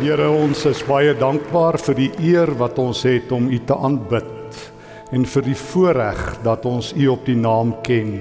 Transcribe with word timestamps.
Here, 0.00 0.30
ons 0.32 0.62
is 0.64 0.78
baie 0.88 1.10
dankbaar 1.12 1.76
vir 1.84 1.96
die 1.98 2.06
eer 2.24 2.48
wat 2.56 2.78
ons 2.80 3.02
het 3.04 3.28
om 3.36 3.50
U 3.52 3.56
te 3.68 3.76
aanbid 3.76 4.60
en 5.12 5.26
vir 5.28 5.44
die 5.44 5.56
voorreg 5.60 6.38
dat 6.40 6.64
ons 6.64 6.94
U 6.96 7.10
op 7.12 7.26
die 7.28 7.36
naam 7.36 7.74
ken. 7.84 8.14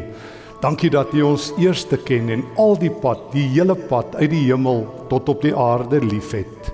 Dankie 0.59 0.89
dat 0.91 1.13
U 1.15 1.21
ons 1.29 1.45
eerste 1.55 1.95
ken 2.03 2.27
en 2.35 2.43
al 2.59 2.75
die 2.81 2.91
pad, 2.91 3.21
die 3.31 3.45
hele 3.53 3.77
pad 3.79 4.17
uit 4.19 4.27
die 4.33 4.41
hemel 4.49 4.83
tot 5.07 5.31
op 5.31 5.39
die 5.45 5.53
aarde 5.55 6.01
liefhet. 6.03 6.67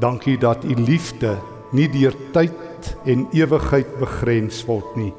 Dankie 0.00 0.38
dat 0.40 0.64
U 0.64 0.78
liefde 0.80 1.34
nie 1.76 1.90
deur 1.92 2.16
tyd 2.32 2.88
en 3.04 3.28
ewigheid 3.36 3.92
begrens 4.00 4.62
word 4.64 4.96
nie. 4.96 5.12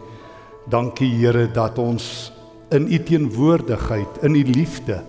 Dankie 0.66 1.11
Here 1.20 1.45
dat 1.54 1.77
ons 1.77 2.34
in 2.73 2.89
U 2.89 2.98
teenwoordigheid, 2.98 4.23
in 4.25 4.41
U 4.41 4.43
liefde 4.57 5.04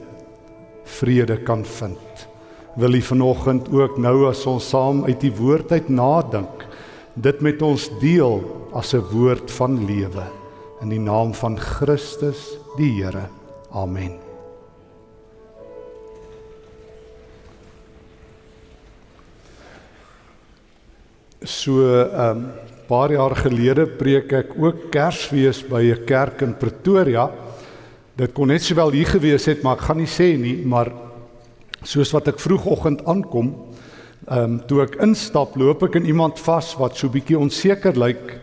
vrede 1.01 1.41
kan 1.41 1.65
vind 1.65 2.29
wil 2.75 2.95
U 2.95 3.03
vanoggend 3.03 3.69
ook 3.73 3.99
nou 3.99 4.27
as 4.29 4.43
ons 4.51 4.69
saam 4.69 5.05
uit 5.07 5.21
die 5.23 5.33
woord 5.35 5.73
uit 5.73 5.89
nadink, 5.89 6.67
dit 7.15 7.41
met 7.41 7.63
ons 7.63 7.87
deel 8.01 8.43
as 8.75 8.95
'n 8.95 9.05
woord 9.13 9.51
van 9.51 9.87
lewe 9.87 10.27
in 10.83 10.89
die 10.89 11.01
naam 11.01 11.35
van 11.35 11.57
Christus 11.59 12.59
die 12.77 12.91
Here. 13.03 13.29
Amen. 13.71 14.19
So 21.45 21.73
'n 21.73 22.21
um, 22.21 22.53
paar 22.89 23.13
jaar 23.13 23.37
gelede 23.37 23.87
preek 23.87 24.33
ek 24.33 24.55
ook 24.59 24.91
Kersfees 24.91 25.63
by 25.63 25.83
'n 25.83 26.05
kerk 26.05 26.43
in 26.43 26.55
Pretoria. 26.55 27.31
Dit 28.17 28.33
kon 28.33 28.49
net 28.49 28.63
sowel 28.63 28.91
hier 28.91 29.07
gewees 29.07 29.47
het, 29.47 29.63
maar 29.63 29.77
ek 29.77 29.83
gaan 29.83 29.97
nie 29.99 30.07
sê 30.07 30.37
nie, 30.39 30.65
maar 30.65 31.04
soos 31.85 32.13
wat 32.15 32.29
ek 32.33 32.41
vroegoggend 32.43 33.05
aankom, 33.09 33.53
ehm 34.25 34.55
um, 34.55 34.57
toe 34.69 34.81
ek 34.87 34.97
instap, 35.05 35.57
loop 35.61 35.83
ek 35.85 35.99
in 36.01 36.09
iemand 36.09 36.41
vas 36.41 36.71
wat 36.81 36.97
so 36.97 37.13
bietjie 37.13 37.37
onseker 37.37 37.97
lyk 38.01 38.39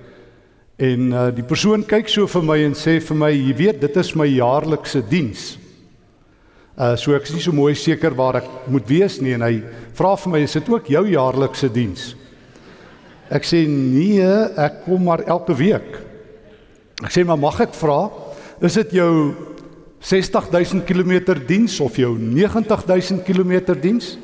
en 0.82 1.08
uh, 1.14 1.24
die 1.34 1.46
persoon 1.46 1.82
kyk 1.86 2.10
so 2.10 2.28
vir 2.30 2.46
my 2.46 2.58
en 2.66 2.76
sê 2.78 3.00
vir 3.02 3.18
my, 3.18 3.30
jy 3.34 3.56
weet, 3.58 3.82
dit 3.82 3.98
is 3.98 4.14
my 4.18 4.28
jaarlikse 4.30 5.02
diens. 5.10 5.56
Uh 6.78 6.94
so 6.98 7.14
ek 7.18 7.26
is 7.28 7.36
nie 7.36 7.44
so 7.44 7.54
mooi 7.54 7.74
seker 7.78 8.14
waar 8.18 8.40
ek 8.40 8.48
moet 8.72 8.88
wees 8.90 9.20
nie 9.22 9.34
en 9.36 9.46
hy 9.46 9.56
vra 9.98 10.16
vir 10.22 10.34
my, 10.34 10.42
is 10.46 10.58
dit 10.58 10.70
ook 10.72 10.90
jou 10.94 11.04
jaarlikse 11.10 11.70
diens? 11.74 12.12
Ek 13.32 13.46
sê 13.48 13.64
nee, 13.68 14.28
ek 14.58 14.84
kom 14.86 15.06
maar 15.08 15.26
elke 15.26 15.56
week. 15.58 15.98
Ek 17.02 17.14
sê 17.14 17.26
maar 17.26 17.40
mag 17.42 17.58
ek 17.64 17.74
vra, 17.78 18.06
is 18.62 18.78
dit 18.82 18.98
jou 19.00 19.12
60000 20.02 20.84
km 20.86 21.38
diens 21.48 21.80
of 21.80 21.96
jou 21.96 22.18
90000 22.18 23.24
km 23.24 23.76
diens? 23.82 24.18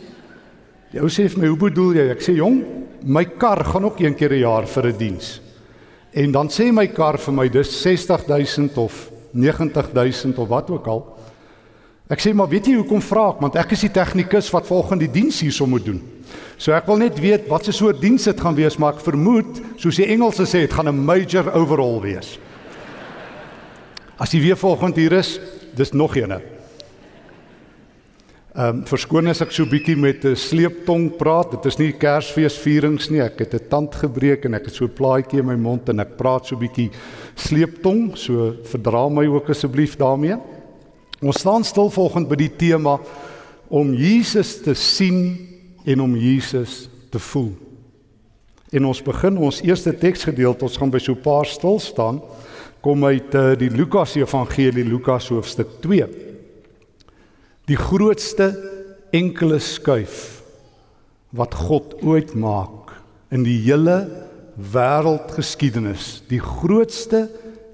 Jy 0.92 1.09
sê 1.11 1.28
vir 1.30 1.42
my, 1.44 1.47
hoe 1.52 1.59
bedoel 1.67 2.00
jy? 2.00 2.06
Ek 2.16 2.23
sê 2.23 2.34
jong, 2.38 2.61
my 3.06 3.25
kar 3.38 3.61
gaan 3.67 3.86
ook 3.86 4.00
een 4.02 4.16
keer 4.16 4.34
'n 4.34 4.42
jaar 4.42 4.66
vir 4.67 4.88
'n 4.88 4.97
diens. 4.97 5.42
En 6.14 6.31
dan 6.31 6.50
sê 6.50 6.72
my 6.72 6.88
kar 6.88 7.17
vir 7.17 7.34
my 7.34 7.47
dis 7.50 7.81
60000 7.81 8.78
of 8.78 9.11
90000 9.31 10.38
of 10.38 10.47
wat 10.47 10.69
ook 10.69 10.88
al. 10.88 11.17
Ek 12.09 12.19
sê 12.19 12.34
maar 12.34 12.47
weet 12.47 12.66
jy 12.67 12.78
hoekom 12.80 13.02
vra 13.02 13.30
ek? 13.30 13.41
Want 13.41 13.56
ek 13.56 13.72
is 13.72 13.81
die 13.81 13.91
tegnikus 13.91 14.50
wat 14.52 14.67
volgens 14.67 15.00
die 15.00 15.12
diens 15.12 15.41
hierso 15.41 15.67
moet 15.67 15.86
doen. 15.86 16.02
So 16.58 16.72
ek 16.72 16.88
wil 16.88 16.97
net 16.97 17.19
weet 17.19 17.47
wat 17.52 17.66
se 17.66 17.72
soort 17.72 18.02
diens 18.02 18.23
dit 18.23 18.39
gaan 18.39 18.56
wees, 18.56 18.78
maar 18.78 18.95
ek 18.95 19.03
vermoed, 19.06 19.59
soos 19.78 20.00
die 20.00 20.08
Engelse 20.08 20.47
sê, 20.47 20.64
dit 20.66 20.73
gaan 20.73 20.88
'n 20.88 21.06
major 21.06 21.53
overhaul 21.53 22.02
wees. 22.02 22.39
As 24.17 24.31
jy 24.31 24.41
weer 24.41 24.58
volgend 24.58 24.95
hier 24.95 25.14
is, 25.14 25.39
dis 25.78 25.94
nog 25.94 26.16
eene. 26.17 26.42
Ehm 28.58 28.80
um, 28.80 28.86
verskoon 28.89 29.30
as 29.30 29.44
ek 29.45 29.52
so 29.53 29.70
bietjie 29.70 29.94
met 29.95 30.23
'n 30.25 30.36
sleeptong 30.36 31.11
praat. 31.17 31.52
Dit 31.52 31.66
is 31.66 31.78
nie 31.78 31.92
Kersfeesvierings 31.94 33.09
nie. 33.09 33.22
Ek 33.22 33.39
het 33.39 33.53
'n 33.53 33.69
tand 33.69 33.95
gebreek 33.95 34.45
en 34.45 34.56
ek 34.56 34.66
het 34.66 34.73
so 34.73 34.86
'n 34.86 34.94
plaatjie 34.94 35.39
in 35.39 35.45
my 35.45 35.56
mond 35.56 35.89
en 35.89 36.00
ek 36.00 36.17
praat 36.17 36.47
so 36.47 36.58
bietjie 36.58 36.89
sleeptong. 37.36 38.17
So 38.17 38.56
verdra 38.64 39.09
my 39.09 39.28
ook 39.28 39.50
asseblief 39.50 39.96
daarmee. 39.96 40.38
Ons 41.22 41.40
staan 41.40 41.63
stil 41.63 41.90
volgens 41.90 42.28
by 42.28 42.35
die 42.35 42.56
tema 42.57 43.00
om 43.69 43.94
Jesus 43.94 44.62
te 44.62 44.73
sien 44.73 45.38
en 45.85 46.02
om 46.02 46.16
Jesus 46.16 46.90
te 47.12 47.19
voel. 47.19 47.53
En 48.72 48.85
ons 48.85 49.02
begin 49.02 49.38
ons 49.38 49.62
eerste 49.62 49.97
teksgedeelte. 49.97 50.66
Ons 50.66 50.78
gaan 50.78 50.90
by 50.90 51.00
so 51.00 51.13
'n 51.13 51.22
paar 51.22 51.46
stil 51.46 51.79
staan 51.79 52.22
kom 52.88 53.03
uit 53.03 53.34
uh, 53.36 53.50
die 53.59 53.68
Lukas 53.68 54.14
Evangelie 54.16 54.86
Lukas 54.88 55.25
hoofstuk 55.28 55.74
2. 55.84 56.06
Die 57.68 57.75
grootste 57.75 58.46
enkele 59.12 59.58
skuif 59.59 60.38
wat 61.36 61.58
God 61.68 61.97
ooit 62.00 62.31
maak 62.40 62.94
in 63.36 63.44
die 63.44 63.58
hele 63.66 63.97
wêreldgeskiedenis. 64.56 66.22
Die 66.31 66.40
grootste 66.40 67.26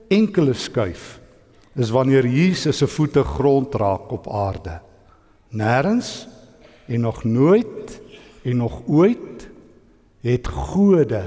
enkele 0.09 0.57
skuif 0.57 1.19
is 1.77 1.93
wanneer 1.93 2.25
Jesus 2.25 2.81
se 2.81 2.89
voete 2.89 3.21
grond 3.35 3.77
raak 3.77 4.09
op 4.17 4.25
aarde. 4.33 4.79
Nêrens 5.53 6.23
en 6.89 7.05
nog 7.05 7.21
nooit 7.21 7.99
en 8.41 8.65
nog 8.65 8.81
ooit 8.89 9.45
het 10.25 10.49
gode 10.49 11.21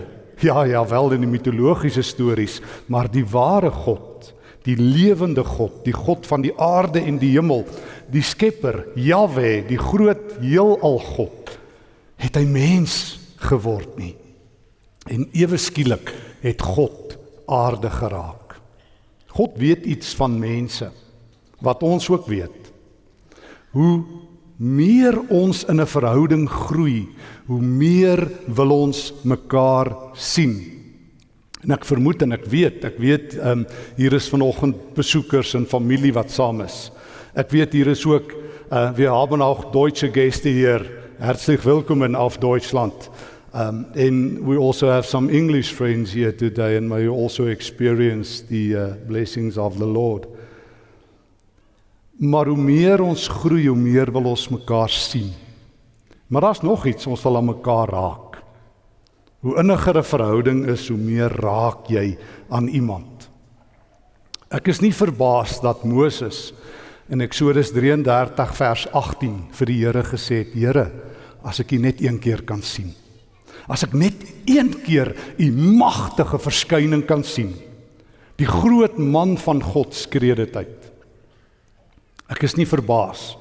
Ja, 0.45 0.65
ja, 0.69 0.83
wel 0.87 1.15
in 1.17 1.25
die 1.25 1.31
mitologiese 1.31 2.03
stories, 2.05 2.61
maar 2.93 3.09
die 3.11 3.25
ware 3.25 3.71
God, 3.73 4.33
die 4.67 4.77
lewende 4.77 5.45
God, 5.45 5.85
die 5.87 5.95
God 5.97 6.27
van 6.27 6.45
die 6.45 6.53
aarde 6.61 7.01
en 7.01 7.21
die 7.23 7.33
hemel, 7.37 7.65
die 8.13 8.23
Skepper, 8.23 8.83
Jahwe, 8.99 9.63
die 9.69 9.81
groot 9.81 10.37
heelal 10.43 10.99
God, 11.01 11.57
het 12.21 12.37
hy 12.37 12.45
mens 12.49 13.17
geword 13.49 13.97
nie. 14.01 14.15
En 15.07 15.29
ewe 15.37 15.59
skielik 15.61 16.13
het 16.43 16.63
God 16.63 17.17
aarde 17.47 17.91
geraak. 17.91 18.59
God 19.37 19.57
weet 19.61 19.87
iets 19.87 20.15
van 20.19 20.39
mense 20.41 20.91
wat 21.65 21.83
ons 21.87 22.09
ook 22.11 22.27
weet. 22.29 22.73
Hoe 23.77 24.05
meer 24.56 25.19
ons 25.28 25.65
in 25.65 25.81
'n 25.81 25.87
verhouding 25.87 26.49
groei, 26.49 27.09
hoe 27.47 27.61
meer 27.61 28.28
wil 28.47 28.71
ons 28.71 29.12
mekaar 29.25 29.93
sien. 30.15 30.72
En 31.62 31.71
ek 31.71 31.84
vermoed 31.84 32.22
en 32.22 32.33
ek 32.33 32.47
weet, 32.47 32.84
ek 32.84 32.99
weet 32.99 33.37
ehm 33.37 33.49
um, 33.50 33.66
hier 33.97 34.12
is 34.12 34.28
vanoggend 34.28 34.95
besoekers 34.95 35.55
en 35.55 35.66
familie 35.66 36.12
wat 36.12 36.31
saam 36.31 36.61
is. 36.61 36.91
Ek 37.34 37.50
weet 37.50 37.72
hier 37.72 37.89
is 37.89 38.06
ook 38.06 38.33
uh 38.71 38.93
wir 38.97 39.11
haben 39.11 39.43
auch 39.43 39.72
deutsche 39.72 40.09
Gäste 40.09 40.49
hier. 40.49 40.87
Herzlich 41.19 41.65
willkommen 41.65 42.15
auf 42.15 42.39
Deutschland. 42.39 43.11
Um 43.55 43.87
and 43.97 44.47
we 44.47 44.59
also 44.59 44.89
have 44.89 45.06
some 45.09 45.33
English 45.33 45.72
friends 45.72 46.12
here 46.12 46.33
today 46.33 46.77
and 46.77 46.89
may 46.89 47.03
you 47.03 47.15
also 47.15 47.47
experience 47.47 48.45
the 48.49 48.75
uh, 48.75 48.95
blessings 49.06 49.59
of 49.59 49.78
the 49.78 49.87
Lord. 49.87 50.27
Maar 52.16 52.49
hoe 52.49 52.60
meer 52.60 53.03
ons 53.04 53.28
groei, 53.28 53.66
hoe 53.69 53.77
meer 53.77 54.12
wil 54.12 54.31
ons 54.32 54.49
mekaar 54.49 54.88
sien. 54.88 55.32
Maar 56.27 56.49
daar's 56.49 56.62
nog 56.65 56.87
iets, 56.88 57.06
ons 57.06 57.22
wil 57.22 57.37
aan 57.37 57.50
mekaar 57.53 57.93
raak. 57.93 58.38
Hoe 59.44 59.59
inniger 59.60 59.99
'n 59.99 60.04
verhouding 60.04 60.66
is, 60.66 60.88
hoe 60.88 60.99
meer 60.99 61.31
raak 61.31 61.87
jy 61.88 62.19
aan 62.49 62.69
iemand. 62.69 63.28
Ek 64.50 64.69
is 64.69 64.81
nie 64.81 64.94
verbaas 64.94 65.60
dat 65.60 65.84
Moses 65.84 66.53
in 67.09 67.21
Eksodus 67.21 67.71
33 67.71 68.54
vers 68.56 68.87
18 68.93 69.48
vir 69.50 69.66
die 69.66 69.78
Here 69.84 70.03
gesê 70.03 70.38
het: 70.44 70.54
"Here, 70.54 70.91
as 71.43 71.60
ek 71.60 71.72
U 71.72 71.78
net 71.78 72.00
een 72.00 72.19
keer 72.19 72.43
kan 72.43 72.62
sien. 72.62 72.94
As 73.69 73.83
ek 73.83 73.93
net 73.93 74.15
een 74.47 74.83
keer 74.84 75.15
U 75.38 75.53
magtige 75.53 76.38
verskyning 76.38 77.04
kan 77.06 77.25
sien." 77.25 77.54
Die 78.37 78.47
groot 78.47 78.98
man 78.98 79.37
van 79.37 79.62
God 79.62 79.94
skree 79.94 80.34
dit 80.34 80.56
uit. 80.56 80.86
Ek 82.33 82.43
is 82.47 82.57
nie 82.59 82.67
verbaas 82.67 83.35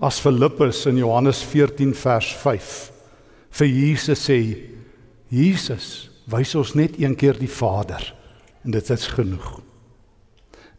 as 0.00 0.20
Filippus 0.22 0.84
in 0.88 1.00
Johannes 1.00 1.42
14 1.44 1.92
vers 1.98 2.30
5 2.40 2.74
vir 3.58 3.68
Jesus 3.68 4.22
sê 4.28 4.38
Jesus 5.30 5.86
wys 6.30 6.54
ons 6.58 6.76
net 6.78 6.96
een 7.00 7.16
keer 7.18 7.38
die 7.38 7.50
Vader 7.50 8.04
en 8.64 8.74
dit 8.74 8.90
is 8.94 9.06
genoeg. 9.10 9.58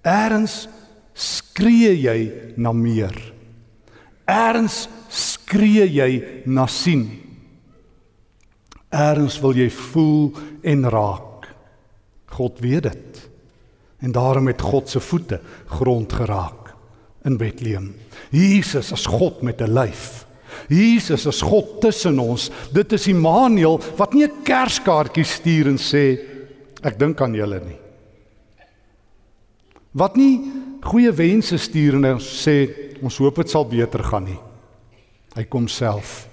Eerens 0.07 0.65
skree 1.13 1.91
jy 1.97 2.17
na 2.57 2.71
meer. 2.73 3.15
Eerens 4.29 4.85
skree 5.11 5.85
jy 5.91 6.09
na 6.47 6.67
sien. 6.71 7.03
Eerens 8.91 9.37
wil 9.43 9.59
jy 9.59 9.67
voel 9.91 10.31
en 10.63 10.87
raak. 10.93 11.49
God 12.31 12.63
weet 12.63 12.87
dit. 12.87 13.21
En 14.01 14.15
daarom 14.15 14.47
het 14.49 14.63
God 14.63 14.89
se 14.89 15.03
voete 15.03 15.41
grond 15.77 16.13
geraak 16.15 16.60
in 17.25 17.37
Bethlehem. 17.37 17.95
Jesus 18.31 18.91
is 18.91 19.05
God 19.05 19.41
met 19.41 19.61
'n 19.61 19.73
lyf. 19.73 20.25
Jesus 20.67 21.25
is 21.25 21.41
God 21.41 21.81
tussen 21.81 22.19
ons. 22.19 22.49
Dit 22.73 22.91
is 22.93 23.07
Immanuel 23.07 23.79
wat 23.97 24.13
nie 24.13 24.25
'n 24.25 24.43
kerskaartjie 24.43 25.23
stuur 25.23 25.67
en 25.67 25.77
sê 25.77 26.19
ek 26.83 26.99
dink 26.99 27.21
aan 27.21 27.33
julle 27.33 27.59
nie. 27.59 27.79
Wat 29.91 30.15
nie 30.15 30.51
goeie 30.81 31.11
wense 31.11 31.57
stuur 31.57 31.95
en 31.95 32.19
sê 32.19 32.69
ons 33.01 33.17
hoop 33.17 33.35
dit 33.35 33.49
sal 33.49 33.65
beter 33.65 34.03
gaan 34.03 34.23
nie. 34.23 34.39
Hy 35.35 35.43
kom 35.43 35.67
self. 35.67 36.27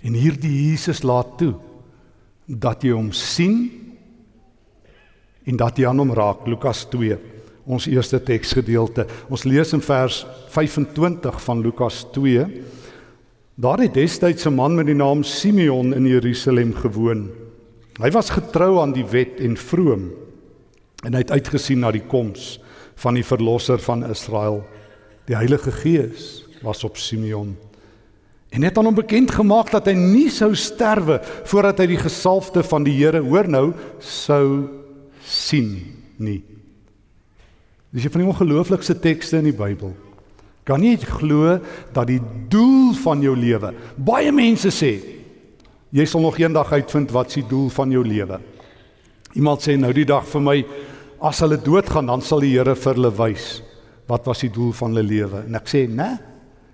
En 0.00 0.14
hierdie 0.14 0.70
Jesus 0.70 1.02
laat 1.02 1.38
toe 1.38 1.54
dat 2.46 2.82
jy 2.82 2.94
hom 2.96 3.12
sien 3.12 3.70
en 5.44 5.56
dat 5.56 5.78
jy 5.78 5.86
aan 5.88 5.98
hom 5.98 6.12
raak. 6.12 6.46
Lukas 6.46 6.86
2, 6.92 7.18
ons 7.68 7.86
eerste 7.90 8.20
teksgedeelte. 8.24 9.04
Ons 9.28 9.44
lees 9.44 9.74
in 9.76 9.82
vers 9.84 10.22
25 10.54 11.40
van 11.44 11.60
Lukas 11.60 12.06
2. 12.14 12.46
Daar 13.58 13.82
het 13.82 13.94
destyds 13.94 14.46
'n 14.46 14.54
man 14.54 14.74
met 14.74 14.86
die 14.86 14.94
naam 14.94 15.22
Simeon 15.22 15.94
in 15.94 16.06
Jerusalem 16.06 16.74
gewoon. 16.74 17.30
Hy 18.00 18.10
was 18.10 18.30
getrou 18.30 18.80
aan 18.80 18.92
die 18.92 19.04
wet 19.04 19.40
en 19.40 19.56
vroom 19.56 20.10
en 21.04 21.12
hy 21.12 21.18
het 21.18 21.30
uitgesien 21.30 21.78
na 21.78 21.90
die 21.90 22.06
koms 22.06 22.60
van 22.94 23.14
die 23.14 23.24
verlosser 23.24 23.78
van 23.78 24.10
Israel. 24.10 24.64
Die 25.26 25.36
Heilige 25.36 25.72
Gees 25.72 26.44
was 26.62 26.84
op 26.84 26.96
Simeon 26.96 27.56
en 28.50 28.62
het 28.62 28.78
aan 28.78 28.84
hom 28.84 28.94
bekend 28.94 29.30
gemaak 29.30 29.70
dat 29.70 29.86
hy 29.86 29.92
nie 29.92 30.30
sou 30.30 30.54
sterwe 30.54 31.20
voordat 31.44 31.78
hy 31.78 31.86
die 31.86 32.00
gesalfde 32.00 32.62
van 32.62 32.84
die 32.84 32.96
Here 32.96 33.20
hoor 33.20 33.48
nou 33.48 33.72
sou 33.98 34.68
sien 35.20 35.84
nie. 36.16 36.47
Dis 37.90 38.04
een 38.04 38.12
van 38.12 38.20
die 38.20 38.28
ongelooflikste 38.28 38.98
tekste 39.00 39.38
in 39.40 39.48
die 39.48 39.56
Bybel. 39.56 39.94
Kan 40.68 40.84
jy 40.84 40.98
glo 41.00 41.56
dat 41.96 42.10
die 42.10 42.20
doel 42.52 42.92
van 43.00 43.22
jou 43.24 43.32
lewe 43.36 43.72
baie 43.96 44.32
mense 44.34 44.68
sê 44.74 44.98
jy 45.96 46.04
sal 46.04 46.20
nog 46.20 46.36
eendag 46.36 46.68
uitvind 46.68 47.14
wat 47.16 47.32
se 47.32 47.40
doel 47.48 47.70
van 47.72 47.92
jou 47.94 48.02
lewe. 48.04 48.36
Iemand 49.32 49.64
sê 49.64 49.78
nou 49.80 49.92
die 49.96 50.04
dag 50.08 50.26
vir 50.28 50.44
my 50.44 50.58
as 51.24 51.40
hulle 51.40 51.56
doodgaan 51.56 52.10
dan 52.12 52.20
sal 52.20 52.44
die 52.44 52.52
Here 52.52 52.76
vir 52.76 52.98
hulle 52.98 53.12
wys 53.16 53.62
wat 54.08 54.28
was 54.28 54.44
die 54.44 54.52
doel 54.52 54.74
van 54.76 54.92
hulle 54.92 55.08
lewe. 55.08 55.44
En 55.48 55.54
ek 55.54 55.68
sê, 55.68 55.88
"Nee, 55.88 56.18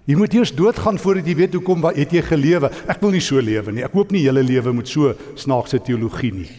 Jy 0.05 0.19
moet 0.20 0.34
eers 0.37 0.50
doodgaan 0.52 0.99
voordat 1.00 1.25
jy 1.26 1.34
weet 1.38 1.55
hoekom 1.56 1.84
het 1.96 2.11
jy 2.12 2.20
gelewe. 2.22 2.69
Ek 2.87 3.00
wil 3.00 3.11
nie 3.11 3.22
so 3.25 3.40
lewe 3.40 3.72
nie. 3.72 3.84
Ek 3.87 3.93
hoop 3.93 4.11
nie 4.12 4.20
hele 4.26 4.43
lewe 4.43 4.72
moet 4.72 4.88
so 4.88 5.14
snaakse 5.34 5.78
teologie 5.81 6.32
nie. 6.32 6.50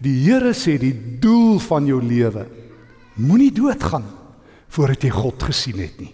Die 0.00 0.14
Here 0.24 0.54
sê 0.56 0.78
die 0.80 0.94
doel 1.20 1.58
van 1.58 1.84
jou 1.86 2.00
lewe 2.00 2.46
moenie 3.18 3.52
doodgaan 3.54 4.06
voordat 4.70 5.02
jy 5.02 5.10
God 5.14 5.42
gesien 5.50 5.80
het 5.82 5.98
nie. 6.00 6.12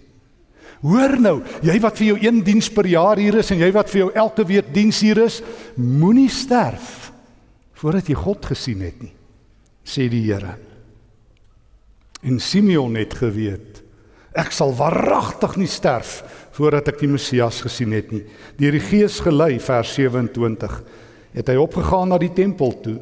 Hoor 0.85 1.15
nou, 1.17 1.37
jy 1.65 1.77
wat 1.81 1.97
vir 1.97 2.11
jou 2.11 2.17
een 2.21 2.43
diens 2.45 2.69
per 2.73 2.85
jaar 2.89 3.17
hier 3.17 3.39
is 3.41 3.49
en 3.53 3.61
jy 3.61 3.69
wat 3.73 3.89
vir 3.89 4.03
jou 4.03 4.09
elke 4.13 4.45
week 4.45 4.69
diens 4.73 4.99
hier 5.01 5.23
is, 5.25 5.41
moenie 5.77 6.29
sterf 6.29 7.09
voordat 7.77 8.09
jy 8.09 8.17
God 8.17 8.45
gesien 8.49 8.81
het 8.85 9.01
nie, 9.01 9.13
sê 9.85 10.07
die 10.09 10.23
Here. 10.25 10.55
En 12.25 12.39
Simeon 12.41 12.97
het 12.97 13.13
geweet, 13.17 13.83
ek 14.37 14.53
sal 14.53 14.73
waaragtig 14.77 15.57
nie 15.61 15.69
sterf 15.69 16.21
voordat 16.57 16.89
ek 16.93 17.01
die 17.03 17.09
Messias 17.09 17.61
gesien 17.65 17.93
het 17.93 18.09
nie. 18.13 18.23
Deur 18.57 18.73
die 18.73 18.81
Gees 18.81 19.19
gelei 19.21 19.57
vers 19.61 19.93
27 19.97 20.79
het 21.37 21.51
hy 21.51 21.57
opgegaan 21.61 22.09
na 22.13 22.17
die 22.21 22.33
tempel 22.33 22.73
toe. 22.81 22.97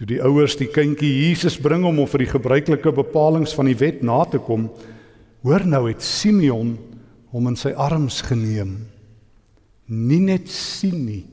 Toe 0.00 0.06
die 0.08 0.22
ouers 0.24 0.54
die 0.56 0.70
kindjie 0.72 1.10
Jesus 1.26 1.58
bring 1.60 1.82
om 1.84 1.98
hom 2.00 2.08
vir 2.08 2.22
die 2.22 2.30
gebruikelike 2.30 2.88
bepalinge 2.96 3.52
van 3.52 3.68
die 3.68 3.76
wet 3.76 3.98
na 4.00 4.22
te 4.24 4.38
kom, 4.40 4.70
hoor 5.44 5.66
nou 5.68 5.82
het 5.90 6.00
Simeon 6.00 6.70
hom 7.34 7.50
in 7.50 7.58
sy 7.60 7.74
arms 7.76 8.22
geneem. 8.24 8.78
Nie 9.92 10.22
net 10.24 10.48
sien 10.48 11.02
nie, 11.04 11.26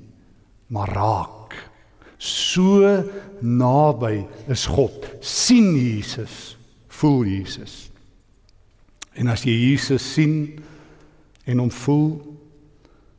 maar 0.68 0.92
raak. 0.92 1.56
So 2.20 2.92
naby 3.40 4.26
is 4.52 4.66
God. 4.68 5.00
sien 5.24 5.72
Jesus, 5.72 6.58
voel 6.92 7.24
Jesus. 7.24 7.88
En 9.16 9.32
as 9.32 9.48
jy 9.48 9.56
Jesus 9.56 10.04
sien, 10.04 10.58
en 11.48 11.64
hom 11.64 11.72
voel 11.72 12.10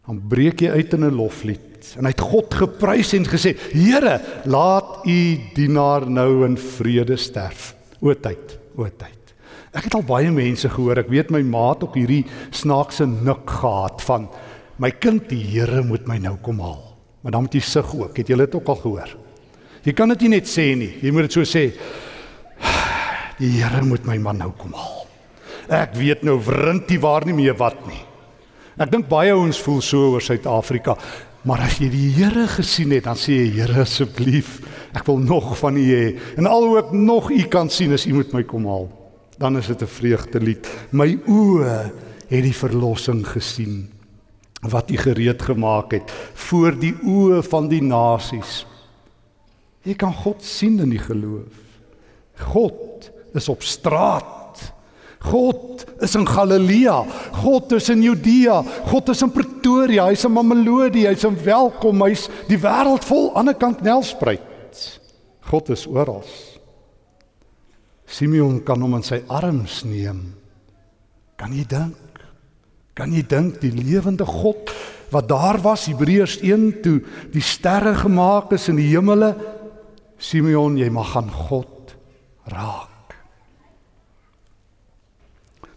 dan 0.05 0.21
breek 0.29 0.61
jy 0.61 0.77
uit 0.77 0.93
in 0.93 1.05
'n 1.09 1.17
loflied 1.17 1.68
en 1.97 2.07
hy 2.07 2.13
het 2.13 2.25
God 2.25 2.55
geprys 2.55 3.15
en 3.17 3.27
gesê 3.29 3.55
Here 3.73 4.19
laat 4.51 5.07
u 5.09 5.21
dienaar 5.55 6.09
nou 6.11 6.45
in 6.47 6.59
vrede 6.61 7.17
sterf. 7.17 7.73
O 8.01 8.15
tyd 8.15 8.59
o 8.79 8.87
tyd. 8.87 9.33
Ek 9.73 9.89
het 9.89 9.97
al 9.99 10.05
baie 10.07 10.31
mense 10.35 10.69
gehoor 10.73 11.01
ek 11.03 11.11
weet 11.13 11.33
my 11.35 11.43
maat 11.47 11.85
ook 11.87 11.97
hierdie 11.99 12.25
snaakse 12.55 13.07
nik 13.09 13.47
gehad 13.61 14.03
van 14.07 14.29
my 14.79 14.91
kind 14.97 15.29
die 15.31 15.43
Here 15.55 15.83
moet 15.87 16.07
my 16.09 16.19
nou 16.23 16.37
kom 16.43 16.61
haal. 16.65 16.85
Maar 17.23 17.35
dan 17.35 17.47
moet 17.47 17.59
jy 17.59 17.65
sug 17.67 17.95
ook 17.97 18.21
het 18.21 18.29
jy 18.31 18.39
dit 18.45 18.59
ook 18.59 18.69
al 18.69 18.83
gehoor? 18.83 19.17
Jy 19.85 19.95
kan 19.97 20.13
dit 20.15 20.27
nie 20.27 20.37
net 20.37 20.51
sê 20.51 20.73
nie 20.79 20.95
jy 21.03 21.15
moet 21.15 21.29
dit 21.29 21.39
so 21.39 21.47
sê 21.49 21.69
die 23.39 23.55
Here 23.59 23.85
moet 23.87 24.07
my 24.07 24.19
man 24.23 24.43
nou 24.43 24.53
kom 24.59 24.75
haal. 24.75 25.07
Ek 25.69 25.97
weet 25.99 26.23
nou 26.25 26.39
wrintie 26.41 27.01
waar 27.01 27.27
nie 27.29 27.37
meer 27.37 27.57
wat 27.59 27.81
nie. 27.87 28.01
Ek 28.79 28.93
dink 28.93 29.09
baie 29.11 29.35
ouens 29.35 29.59
voel 29.59 29.81
so 29.83 30.13
oor 30.15 30.23
Suid-Afrika. 30.23 30.95
Maar 31.49 31.63
as 31.65 31.79
jy 31.81 31.89
die 31.89 32.11
Here 32.13 32.45
gesien 32.53 32.93
het, 32.93 33.07
dan 33.07 33.17
sê 33.17 33.39
jy 33.39 33.63
Here 33.63 33.81
asseblief, 33.81 34.59
ek 34.93 35.07
wil 35.09 35.23
nog 35.25 35.55
van 35.57 35.79
U 35.81 35.85
hê. 35.87 36.11
En 36.37 36.49
alhoewel 36.49 36.83
ek 36.83 36.91
nog 36.93 37.31
U 37.33 37.41
kan 37.49 37.71
sien 37.73 37.95
as 37.97 38.05
U 38.05 38.13
moet 38.19 38.35
my 38.37 38.43
kom 38.45 38.67
haal, 38.69 38.89
dan 39.41 39.57
is 39.57 39.71
dit 39.73 39.83
'n 39.83 39.89
vreugdelied. 39.89 40.69
My 40.93 41.17
oë 41.25 41.93
het 42.29 42.45
die 42.45 42.53
verlossing 42.53 43.25
gesien 43.25 43.89
wat 44.61 44.91
U 44.91 44.97
gereed 44.97 45.41
gemaak 45.43 45.93
het 45.93 46.11
voor 46.35 46.77
die 46.77 46.93
oë 46.93 47.43
van 47.43 47.69
die 47.69 47.83
nasies. 47.83 48.67
Jy 49.85 49.95
kan 49.95 50.13
God 50.13 50.45
sien 50.45 50.79
in 50.81 50.91
die 50.91 51.01
geloof. 51.01 51.55
God 52.53 53.11
is 53.35 53.49
op 53.49 53.63
straat 53.63 54.38
God 55.19 55.85
is 56.01 56.15
in 56.15 56.27
Galilea. 56.27 57.05
God 57.43 57.73
is 57.73 57.89
in 57.91 58.03
Judea. 58.03 58.63
God 58.91 59.09
is 59.09 59.23
in 59.23 59.33
Pretoria. 59.35 60.07
Hy's 60.07 60.25
in 60.25 60.33
Mamelodi. 60.33 61.07
Hy's 61.09 61.25
in 61.25 61.37
Welkom. 61.45 62.05
Hy's 62.07 62.29
die 62.49 62.61
wêreld 62.61 63.07
vol 63.09 63.33
aan 63.37 63.51
die 63.51 63.57
kant 63.59 63.83
Nelspruit. 63.83 64.85
God 65.49 65.71
is 65.75 65.87
oral. 65.87 66.25
Simeon 68.09 68.63
kan 68.65 68.81
hom 68.81 68.97
in 68.97 69.05
sy 69.05 69.21
arms 69.29 69.83
neem. 69.85 70.23
Kan 71.39 71.53
jy 71.55 71.65
dink? 71.69 72.23
Kan 72.97 73.13
jy 73.15 73.23
dink 73.27 73.61
die 73.63 73.73
lewende 73.75 74.27
God 74.27 74.73
wat 75.13 75.29
daar 75.31 75.57
was 75.65 75.87
Hebreërs 75.89 76.39
1 76.45 76.83
toe 76.85 76.99
die 77.33 77.45
sterre 77.45 77.95
gemaak 77.97 78.53
is 78.53 78.67
in 78.69 78.77
die 78.77 78.91
hemele 78.91 79.31
Simeon 80.19 80.77
jy 80.77 80.91
mag 80.93 81.15
aan 81.17 81.31
God 81.31 81.95
raak. 82.51 82.88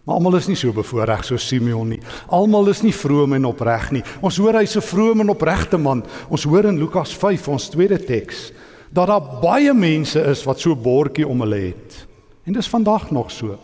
Maar 0.02 0.14
almal 0.18 0.36
is 0.36 0.48
nie 0.50 0.56
so 0.58 0.72
bevoordeel 0.74 1.22
so 1.22 1.36
Simeon 1.38 1.92
nie. 1.94 2.00
Almal 2.26 2.72
is 2.72 2.82
nie 2.82 2.94
vroom 2.94 3.36
en 3.36 3.44
opreg 3.46 3.90
nie. 3.94 4.02
Ons 4.20 4.36
hoor 4.42 4.58
hy's 4.58 4.76
'n 4.76 4.82
vroom 4.82 5.20
en 5.20 5.30
opregte 5.30 5.78
man. 5.78 6.02
Ons 6.28 6.44
hoor 6.44 6.64
in 6.64 6.78
Lukas 6.78 7.14
5 7.14 7.48
ons 7.48 7.68
tweede 7.68 7.98
teks 7.98 8.52
dat 8.92 9.06
daar 9.06 9.40
baie 9.40 9.72
mense 9.72 10.20
is 10.20 10.44
wat 10.44 10.60
so 10.60 10.74
bordjie 10.74 11.26
om 11.26 11.40
hulle 11.40 11.72
het. 11.72 12.06
En 12.44 12.52
dis 12.52 12.68
vandag 12.68 13.10
nog 13.10 13.30
so. 13.30 13.58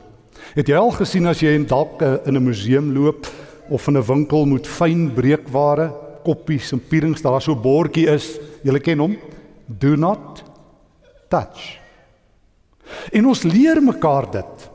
Het 0.54 0.68
jy 0.68 0.76
al 0.76 0.90
gesien 0.90 1.26
as 1.26 1.40
jy 1.40 1.50
in 1.54 1.66
dalk 1.66 2.02
eh, 2.02 2.14
in 2.26 2.36
'n 2.36 2.44
museum 2.44 2.92
loop 2.92 3.26
of 3.68 3.88
in 3.88 3.96
'n 3.98 4.06
winkel 4.06 4.46
moet 4.46 4.66
fyn 4.66 5.12
breekware, 5.14 5.92
koppies 6.24 6.72
en 6.72 6.80
pierings 6.80 7.22
daar 7.22 7.42
so 7.42 7.52
'n 7.52 7.62
bordjie 7.62 8.06
is, 8.08 8.38
jy 8.62 8.78
ken 8.78 8.98
hom? 8.98 9.16
Do 9.66 9.96
not 9.96 10.44
touch. 11.28 11.78
En 13.12 13.26
ons 13.26 13.42
leer 13.42 13.82
mekaar 13.82 14.30
dit. 14.30 14.67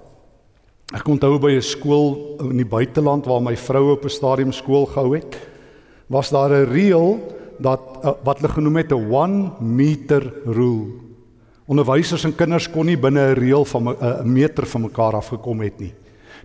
Ek 0.92 1.08
onthou 1.08 1.40
by 1.40 1.56
'n 1.56 1.62
skool 1.62 2.38
in 2.42 2.58
die 2.58 2.68
buiteland 2.68 3.26
waar 3.26 3.42
my 3.42 3.56
vrou 3.56 3.92
op 3.94 4.04
'n 4.04 4.10
stadium 4.10 4.52
skool 4.52 4.86
gehou 4.86 5.16
het, 5.16 5.38
was 6.08 6.30
daar 6.30 6.50
'n 6.50 6.70
reël 6.72 7.20
dat 7.60 7.80
uh, 8.04 8.12
wat 8.24 8.40
hulle 8.40 8.54
genoem 8.54 8.78
het 8.78 8.92
'n 8.92 9.14
1 9.14 9.54
meter 9.60 10.34
rule. 10.46 10.92
Onderwysers 11.66 12.24
en 12.24 12.36
kinders 12.36 12.70
kon 12.70 12.86
nie 12.86 12.98
binne 12.98 13.32
'n 13.32 13.40
reël 13.40 13.66
van 13.66 13.84
'n 13.84 13.96
uh, 14.02 14.22
meter 14.24 14.66
van 14.66 14.82
mekaar 14.82 15.16
af 15.16 15.28
gekom 15.28 15.62
het 15.62 15.80
nie. 15.80 15.94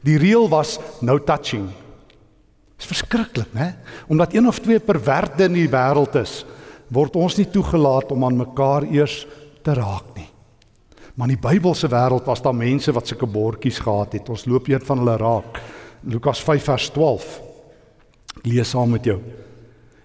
Die 0.03 0.19
reël 0.19 0.49
was 0.49 0.79
no 1.01 1.19
touching. 1.19 1.67
Dit 1.67 2.79
is 2.79 2.87
verskriklik, 2.87 3.53
né? 3.53 3.75
Omdat 4.07 4.35
een 4.35 4.47
of 4.47 4.59
twee 4.59 4.79
perverte 4.79 5.45
in 5.45 5.53
die 5.53 5.69
wêreld 5.69 6.15
is, 6.15 6.47
word 6.89 7.17
ons 7.17 7.37
nie 7.37 7.49
toegelaat 7.51 8.13
om 8.13 8.25
aan 8.25 8.37
mekaar 8.37 8.83
eers 8.83 9.27
te 9.63 9.75
raak 9.75 10.15
nie. 10.15 10.28
Maar 11.19 11.33
in 11.33 11.35
die 11.35 11.43
Bybelse 11.43 11.89
wêreld 11.91 12.29
was 12.31 12.45
daar 12.45 12.55
mense 12.55 12.93
wat 12.95 13.09
sulke 13.11 13.27
bordjies 13.27 13.81
gehad 13.83 14.13
het. 14.15 14.29
Ons 14.31 14.45
loop 14.47 14.69
een 14.71 14.85
van 14.87 15.01
hulle 15.03 15.17
raak. 15.19 15.57
Lukas 16.07 16.39
5 16.47 16.69
vers 16.71 16.85
12. 16.95 17.27
Ek 18.39 18.47
lees 18.47 18.71
saam 18.71 18.93
met 18.95 19.09
jou. 19.09 19.17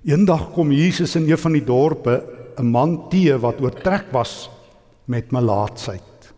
Eendag 0.10 0.48
kom 0.56 0.72
Jesus 0.74 1.14
in 1.20 1.28
een 1.30 1.38
van 1.38 1.54
die 1.54 1.64
dorpe 1.64 2.16
'n 2.58 2.66
man 2.66 3.10
teë 3.10 3.38
wat 3.40 3.62
oortrek 3.62 4.10
was 4.12 4.50
met 5.06 5.32
melaatsheid. 5.32 6.34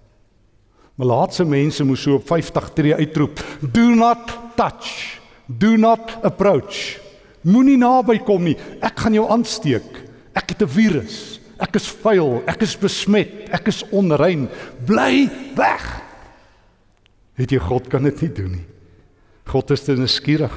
Melaatse 0.95 1.45
mense 1.45 1.83
moes 1.83 2.01
so 2.01 2.15
op 2.15 2.27
50 2.27 2.69
tree 2.73 2.95
uitroep: 2.95 3.39
"Do 3.61 3.95
not 3.95 4.37
touch. 4.55 5.19
Do 5.47 5.77
not 5.77 6.17
approach. 6.21 6.99
Moenie 7.41 7.77
naby 7.77 8.19
kom 8.19 8.43
nie. 8.43 8.57
Ek 8.81 8.99
gaan 8.99 9.13
jou 9.13 9.29
aansteek. 9.29 10.03
Ek 10.33 10.49
het 10.49 10.61
'n 10.61 10.67
virus." 10.67 11.34
Ek 11.61 11.77
is 11.79 11.87
vuil, 12.01 12.41
ek 12.51 12.65
is 12.65 12.75
besmet, 12.79 13.45
ek 13.55 13.69
is 13.71 13.83
onrein. 13.95 14.49
Bly 14.87 15.27
weg. 15.55 15.85
Weet 17.39 17.55
jy 17.55 17.61
God 17.63 17.87
kan 17.91 18.03
dit 18.07 18.25
nie 18.25 18.33
doen 18.35 18.51
nie. 18.57 18.67
God 19.51 19.71
is 19.75 19.85
te 19.85 19.95
nuuskierig. 19.95 20.53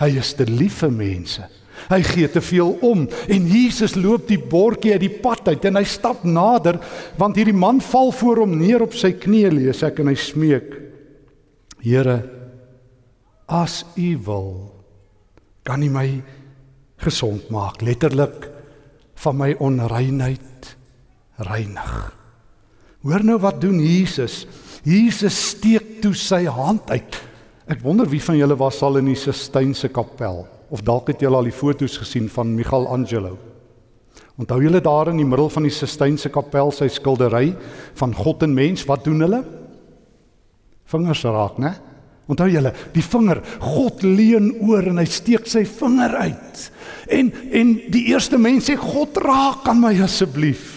Hy 0.00 0.10
is 0.20 0.32
te 0.36 0.46
lief 0.48 0.82
vir 0.84 0.92
mense. 0.92 1.46
Hy 1.90 1.98
gee 2.06 2.28
te 2.32 2.40
veel 2.40 2.72
om 2.84 3.04
en 3.04 3.48
Jesus 3.50 3.94
loop 3.98 4.26
die 4.30 4.40
bordjie 4.40 4.94
uit 4.96 5.02
die 5.04 5.12
pad 5.22 5.50
uit 5.52 5.66
en 5.68 5.76
hy 5.78 5.84
stap 5.86 6.24
nader 6.24 6.78
want 7.20 7.36
hierdie 7.36 7.56
man 7.56 7.82
val 7.84 8.10
voor 8.16 8.42
hom 8.42 8.56
neer 8.58 8.82
op 8.86 8.96
sy 8.96 9.12
knieë 9.20 9.52
lees 9.52 9.82
ek 9.86 10.00
en 10.02 10.10
hy 10.10 10.16
smeek 10.18 10.72
Here 11.84 12.16
as 13.46 13.82
u 13.94 14.08
wil 14.26 14.50
kan 15.68 15.84
u 15.84 15.90
my 15.92 16.08
gesond 17.04 17.52
maak 17.52 17.84
letterlik 17.84 18.48
van 19.24 19.40
my 19.40 19.54
onreinheid 19.58 20.76
reinig 21.48 21.94
Hoor 23.06 23.24
nou 23.24 23.38
wat 23.42 23.60
doen 23.62 23.80
Jesus 23.80 24.44
Jesus 24.86 25.38
steek 25.54 26.00
toe 26.02 26.14
sy 26.14 26.44
hand 26.50 26.90
uit 26.90 27.22
Ek 27.66 27.82
wonder 27.82 28.06
wie 28.06 28.22
van 28.22 28.38
julle 28.38 28.54
was 28.58 28.78
al 28.86 29.00
in 29.00 29.08
die 29.10 29.18
Sistynse 29.18 29.90
kapel 29.90 30.44
of 30.70 30.82
dalk 30.86 31.10
het 31.10 31.22
julle 31.22 31.38
al 31.38 31.48
die 31.48 31.54
foto's 31.54 31.96
gesien 31.98 32.28
van 32.30 32.54
Michelangelo. 32.54 33.36
Onthou 34.38 34.58
julle 34.62 34.80
daar 34.82 35.10
in 35.10 35.20
die 35.20 35.26
middel 35.26 35.48
van 35.50 35.66
die 35.66 35.74
Sistynse 35.74 36.30
kapel 36.30 36.70
sy 36.74 36.88
skildery 36.92 37.54
van 37.98 38.14
God 38.14 38.44
en 38.46 38.54
mens, 38.54 38.84
wat 38.86 39.04
doen 39.06 39.22
hulle? 39.24 39.40
Vingers 40.90 41.24
raak, 41.26 41.58
né? 41.62 41.72
Onthou 42.26 42.48
julle, 42.50 42.72
die 42.94 43.04
vinger, 43.04 43.40
God 43.62 44.02
leun 44.02 44.50
oor 44.66 44.88
en 44.90 44.98
hy 44.98 45.06
steek 45.06 45.46
sy 45.46 45.62
vinger 45.68 46.16
uit. 46.26 46.64
En 47.14 47.30
en 47.54 47.76
die 47.94 48.08
eerste 48.10 48.38
mens 48.38 48.66
sê 48.66 48.74
God 48.80 49.18
raak 49.22 49.68
aan 49.70 49.78
my 49.84 49.94
asseblief. 50.02 50.72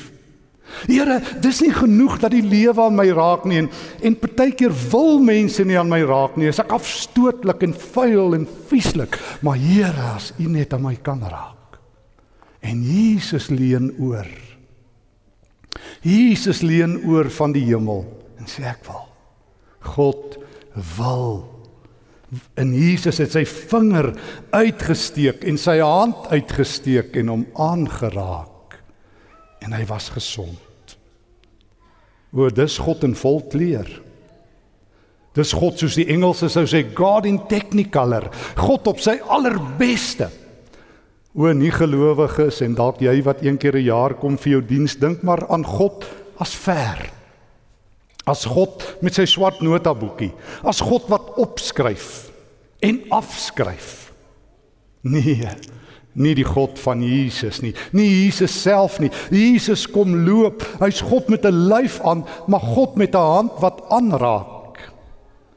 Here, 0.86 1.18
dis 1.41 1.60
nie 1.63 1.72
genoeg 1.74 2.20
dat 2.22 2.32
die 2.36 2.46
lewe 2.46 2.84
aan 2.86 2.96
my 2.96 3.08
raak 3.18 3.48
nie 3.50 3.63
en 3.63 3.70
en 4.06 4.18
partykeer 4.22 4.74
wil 4.91 5.18
mense 5.25 5.63
nie 5.65 5.77
aan 5.79 5.89
my 5.89 6.03
raak 6.08 6.38
nie. 6.38 6.51
Ek 6.51 6.75
afstootlik 6.77 7.65
en 7.65 7.74
vuil 7.74 8.38
en 8.38 8.46
vieslik, 8.70 9.18
maar 9.41 9.58
Here, 9.60 10.13
as 10.15 10.32
U 10.38 10.48
net 10.48 10.74
aan 10.77 10.86
my 10.86 10.96
kan 11.01 11.24
raak. 11.25 11.79
En 12.62 12.84
Jesus 12.84 13.50
leun 13.50 13.89
oor. 13.98 14.27
Jesus 16.06 16.62
leun 16.62 17.00
oor 17.10 17.29
van 17.34 17.56
die 17.56 17.65
hemel 17.68 18.06
en 18.39 18.48
sê 18.48 18.68
ek 18.70 18.86
wil. 18.88 19.08
God 19.96 20.38
wil 20.97 21.59
en 22.61 22.73
Jesus 22.77 23.17
het 23.17 23.33
sy 23.33 23.41
vinger 23.47 24.11
uitgesteek 24.53 25.43
en 25.49 25.57
sy 25.57 25.79
hand 25.81 26.27
uitgesteek 26.29 27.15
en 27.17 27.31
hom 27.33 27.45
aangeraak 27.57 28.77
en 29.65 29.73
hy 29.75 29.81
was 29.89 30.11
gesond. 30.13 30.95
O, 32.29 32.47
dis 32.53 32.77
God 32.77 33.03
in 33.07 33.15
vol 33.17 33.41
kleur. 33.49 33.89
Dis 35.38 35.53
God 35.57 35.81
soos 35.81 35.97
die 35.97 36.07
Engelse 36.13 36.49
sou 36.53 36.65
sê 36.69 36.83
God 36.95 37.27
in 37.29 37.41
technicolor. 37.49 38.29
God 38.59 38.88
op 38.93 39.01
sy 39.01 39.17
allerbeste. 39.25 40.29
O, 41.33 41.49
nie 41.53 41.73
gelowiges 41.73 42.61
en 42.65 42.77
dalk 42.77 43.01
jy 43.05 43.19
wat 43.25 43.41
een 43.45 43.57
keer 43.57 43.77
'n 43.77 43.89
jaar 43.89 44.13
kom 44.13 44.38
vir 44.38 44.51
jou 44.51 44.61
diens, 44.61 44.95
dink 44.95 45.23
maar 45.23 45.47
aan 45.49 45.65
God 45.65 46.05
as 46.38 46.53
ver. 46.55 47.18
As 48.29 48.45
God 48.45 48.86
met 49.01 49.17
sy 49.17 49.25
swart 49.29 49.63
notaboekie, 49.65 50.31
as 50.67 50.83
God 50.86 51.09
wat 51.09 51.33
opskryf 51.41 52.29
en 52.86 53.01
afskryf. 53.15 54.12
Nee 55.01 55.50
nie 56.19 56.33
die 56.36 56.48
God 56.48 56.79
van 56.81 57.03
Jesus 57.05 57.62
nie, 57.63 57.74
nie 57.95 58.07
Jesus 58.25 58.53
self 58.63 58.98
nie. 59.00 59.12
Jesus 59.31 59.86
kom 59.88 60.15
loop. 60.25 60.65
Hy's 60.81 61.01
God 61.05 61.29
met 61.29 61.45
'n 61.45 61.69
lyf 61.69 62.00
aan, 62.01 62.25
maar 62.48 62.59
God 62.59 62.95
met 62.95 63.15
'n 63.15 63.17
hand 63.17 63.51
wat 63.59 63.81
aanraak. 63.89 64.91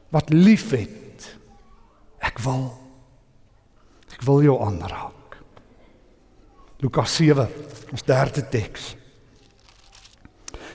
Wat 0.09 0.29
liefhet. 0.29 1.35
Ek 2.19 2.39
wil 2.39 2.71
ek 4.13 4.21
wil 4.21 4.41
jou 4.41 4.61
aanraak. 4.61 5.41
Lukas 6.79 7.15
7, 7.15 7.47
ons 7.91 8.03
derde 8.03 8.49
teks. 8.49 8.95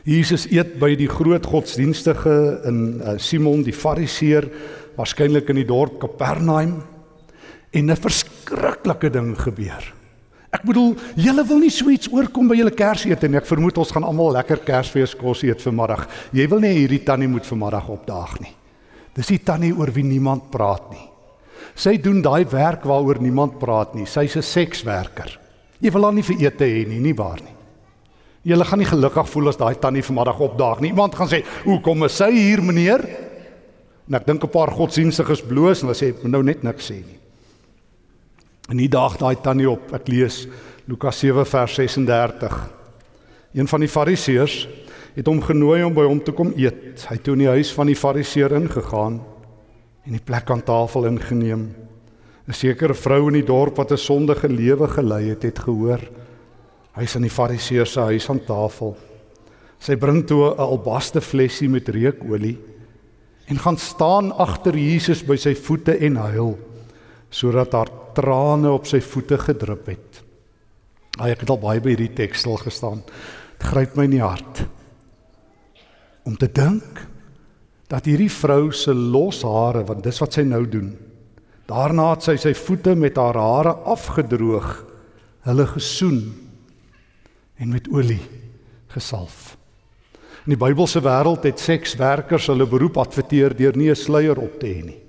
Jesus 0.08 0.46
eet 0.48 0.78
by 0.80 0.94
die 0.96 1.08
groot 1.10 1.44
godsdienstige 1.44 2.34
in 2.68 2.78
uh, 3.02 3.18
Simon 3.20 3.60
die 3.66 3.74
Fariseer, 3.76 4.46
waarskynlik 4.96 5.50
in 5.52 5.60
die 5.60 5.68
dorp 5.68 5.98
Kapernaum 6.00 6.78
en 7.72 7.90
'n 7.90 7.96
verskriklike 7.96 9.10
ding 9.12 9.34
gebeur. 9.36 9.84
Ek 10.48 10.64
bedoel, 10.64 10.94
julle 11.14 11.44
wil 11.44 11.60
nie 11.60 11.70
so 11.70 11.90
iets 11.92 12.08
oorkom 12.08 12.48
by 12.48 12.56
julle 12.56 12.72
Kersete 12.72 13.28
nie. 13.28 13.36
Ek 13.36 13.46
vermoed 13.46 13.76
ons 13.78 13.92
gaan 13.92 14.06
almal 14.08 14.32
lekker 14.32 14.64
Kersfees 14.64 15.12
kos 15.14 15.42
eet 15.44 15.60
vanmiddag. 15.60 16.06
Jy 16.32 16.48
wil 16.48 16.60
nie 16.60 16.72
hierdie 16.72 17.04
tannie 17.04 17.28
moet 17.28 17.44
vanmiddag 17.44 17.88
opdaag 17.92 18.40
nie. 18.40 18.54
Dis 19.14 19.28
die 19.28 19.42
tannie 19.44 19.74
oor 19.76 19.92
wie 19.92 20.04
niemand 20.04 20.48
praat 20.50 20.88
nie. 20.90 21.04
Sy 21.74 21.98
doen 22.00 22.22
daai 22.22 22.48
werk 22.48 22.86
waaroor 22.88 23.20
niemand 23.20 23.58
praat 23.60 23.94
nie. 23.94 24.06
Sy's 24.06 24.36
'n 24.36 24.42
sekswerker. 24.42 25.38
Jy 25.80 25.90
wil 25.92 26.04
haar 26.04 26.14
nie 26.14 26.22
vir 26.22 26.36
ete 26.40 26.64
hê 26.64 26.88
nie, 26.88 26.98
nie 26.98 27.14
waar 27.14 27.40
nie. 27.44 27.57
Julle 28.46 28.64
gaan 28.64 28.78
nie 28.78 28.88
gelukkig 28.88 29.28
voel 29.28 29.50
as 29.50 29.58
daai 29.58 29.74
tannie 29.80 30.04
vanmiddag 30.04 30.38
opdaag 30.40 30.80
nie. 30.80 30.90
Iemand 30.92 31.14
gaan 31.14 31.28
sê, 31.28 31.44
"Hoe 31.64 31.80
kom 31.80 32.08
sy 32.08 32.30
hier, 32.30 32.62
meneer?" 32.62 33.00
En 34.08 34.14
ek 34.14 34.26
dink 34.26 34.44
'n 34.44 34.48
paar 34.48 34.70
godsdienstiges 34.70 35.42
bloos 35.42 35.82
en 35.82 35.88
hulle 35.88 35.98
sê, 35.98 36.24
"Nou 36.24 36.42
net 36.42 36.62
niks 36.62 36.90
sê 36.90 36.94
nie." 36.94 37.18
En 38.68 38.76
die 38.76 38.88
dag 38.88 39.16
daai 39.16 39.36
tannie 39.36 39.70
op, 39.70 39.92
ek 39.92 40.08
lees 40.08 40.46
Lukas 40.86 41.18
7 41.18 41.46
vers 41.46 41.74
36. 41.74 42.70
Een 43.54 43.68
van 43.68 43.80
die 43.80 43.88
fariseërs 43.88 44.68
het 45.14 45.26
hom 45.26 45.42
genooi 45.42 45.82
om 45.82 45.94
by 45.94 46.04
hom 46.04 46.20
te 46.24 46.32
kom 46.32 46.52
eet. 46.56 47.06
Hy 47.08 47.14
het 47.14 47.24
toe 47.24 47.32
in 47.32 47.38
die 47.38 47.48
huis 47.48 47.72
van 47.72 47.86
die 47.86 47.96
fariseer 47.96 48.52
ingegaan 48.52 49.20
en 50.04 50.12
die 50.12 50.24
plek 50.24 50.50
aan 50.50 50.62
tafel 50.62 51.06
ingeneem. 51.06 51.74
'n 52.48 52.52
Sekere 52.52 52.94
vrou 52.94 53.28
in 53.28 53.34
die 53.34 53.44
dorp 53.44 53.76
wat 53.76 53.92
'n 53.92 53.96
sondige 53.96 54.48
lewe 54.48 54.88
gelei 54.88 55.28
het, 55.28 55.42
het 55.42 55.58
gehoor 55.58 56.00
hy's 56.98 57.14
in 57.18 57.26
die 57.26 57.32
fariseer 57.32 57.86
se 57.86 58.02
huis 58.10 58.26
aan 58.30 58.40
tafel. 58.46 58.96
Sy 59.78 59.94
bring 59.96 60.24
toe 60.26 60.50
'n 60.50 60.58
albaste 60.58 61.20
flesie 61.20 61.68
met 61.68 61.88
reukolie 61.88 62.58
en 63.48 63.58
gaan 63.58 63.78
staan 63.78 64.32
agter 64.32 64.74
Jesus 64.74 65.22
by 65.22 65.36
sy 65.36 65.54
voete 65.54 65.96
en 65.98 66.16
huil 66.16 66.58
sodat 67.30 67.72
haar 67.72 67.90
trane 68.14 68.70
op 68.70 68.86
sy 68.86 69.00
voete 69.00 69.38
gedrup 69.38 69.86
het. 69.86 70.22
Ai 71.18 71.30
ek 71.30 71.40
het 71.40 71.50
al 71.50 71.60
baie 71.60 71.80
by 71.80 71.90
hierdie 71.90 72.14
teks 72.14 72.40
stil 72.40 72.56
gestaan. 72.56 73.02
Dit 73.58 73.68
gryp 73.68 73.96
my 73.96 74.04
in 74.04 74.10
die 74.10 74.24
hart 74.24 74.66
om 76.24 76.36
te 76.36 76.48
dink 76.52 77.06
dat 77.88 78.04
hierdie 78.04 78.30
vrou 78.30 78.70
se 78.72 78.92
los 78.92 79.42
hare, 79.42 79.84
want 79.84 80.02
dis 80.04 80.18
wat 80.20 80.32
sy 80.32 80.42
nou 80.42 80.66
doen. 80.68 80.92
Daarna 81.68 82.10
het 82.10 82.22
sy 82.22 82.36
sy 82.36 82.52
voete 82.52 82.94
met 82.94 83.16
haar 83.16 83.34
hare 83.34 83.72
afgedroog, 83.88 84.84
hulle 85.48 85.66
gesoen 85.66 86.47
en 87.58 87.68
met 87.68 87.88
olie 87.90 88.22
gesalf. 88.94 89.56
In 90.46 90.54
die 90.54 90.60
Bybelse 90.60 91.02
wêreld 91.04 91.44
het 91.44 91.60
sekswerkers 91.60 92.46
hulle 92.48 92.66
beroep 92.66 92.96
adverteer 93.02 93.52
deur 93.56 93.76
nie 93.76 93.90
'n 93.90 93.96
sluier 93.96 94.38
op 94.38 94.58
te 94.60 94.66
hê 94.66 94.84
nie. 94.84 95.00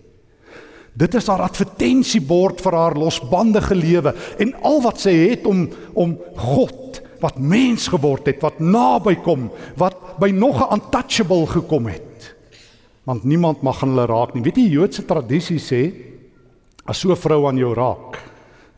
Dit 0.94 1.14
is 1.14 1.28
haar 1.28 1.42
advertensiebord 1.42 2.62
vir 2.62 2.74
haar 2.74 2.96
losbandige 2.96 3.76
lewe 3.76 4.14
en 4.40 4.54
al 4.64 4.82
wat 4.82 5.00
sy 5.00 5.14
het 5.30 5.46
om 5.46 5.70
om 5.94 6.18
God 6.36 7.02
wat 7.20 7.38
mens 7.38 7.88
geword 7.88 8.26
het, 8.26 8.42
wat 8.42 8.60
naby 8.60 9.16
kom, 9.16 9.50
wat 9.76 10.20
by 10.20 10.32
nog 10.32 10.60
'n 10.60 10.74
untouchable 10.74 11.48
gekom 11.48 11.88
het. 11.88 12.36
Want 13.04 13.24
niemand 13.24 13.62
mag 13.62 13.84
aan 13.84 13.90
hulle 13.90 14.06
raak 14.06 14.34
nie. 14.34 14.44
Weet 14.44 14.56
jy 14.56 14.70
Joodse 14.70 15.06
tradisie 15.06 15.60
sê 15.60 15.94
as 16.86 17.00
so 17.00 17.12
'n 17.12 17.16
vrou 17.16 17.48
aan 17.48 17.58
jou 17.58 17.74
raak, 17.74 18.20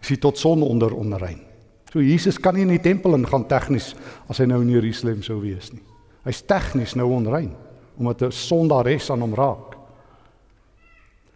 is 0.01 0.09
jy 0.09 0.17
tot 0.17 0.37
son 0.37 0.61
onder 0.61 0.93
onrein. 0.93 1.50
So 1.91 1.99
Jesus 1.99 2.39
kan 2.39 2.55
nie 2.55 2.63
in 2.63 2.71
die 2.71 2.83
tempel 2.83 3.17
ingaan 3.17 3.43
tegnies 3.51 3.91
as 4.31 4.39
hy 4.39 4.47
nou 4.47 4.61
in 4.63 4.71
Jerusalem 4.71 5.23
sou 5.25 5.41
wees 5.43 5.73
nie. 5.73 5.83
Hy's 6.23 6.39
tegnies 6.47 6.95
nou 6.95 7.09
onrein 7.17 7.51
omdat 7.99 8.21
'n 8.23 8.31
sondares 8.31 9.11
aan 9.11 9.21
hom 9.21 9.35
raak. 9.35 9.75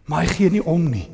Maar 0.06 0.22
hy 0.22 0.26
gee 0.26 0.50
nie 0.50 0.64
om 0.64 0.90
nie. 0.90 1.08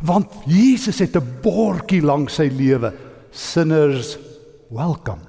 Want 0.00 0.32
Jesus 0.46 0.98
het 0.98 1.16
'n 1.16 1.40
bordjie 1.42 2.02
langs 2.02 2.34
sy 2.34 2.48
lewe, 2.48 2.92
sinners 3.30 4.18
welcome. 4.70 5.22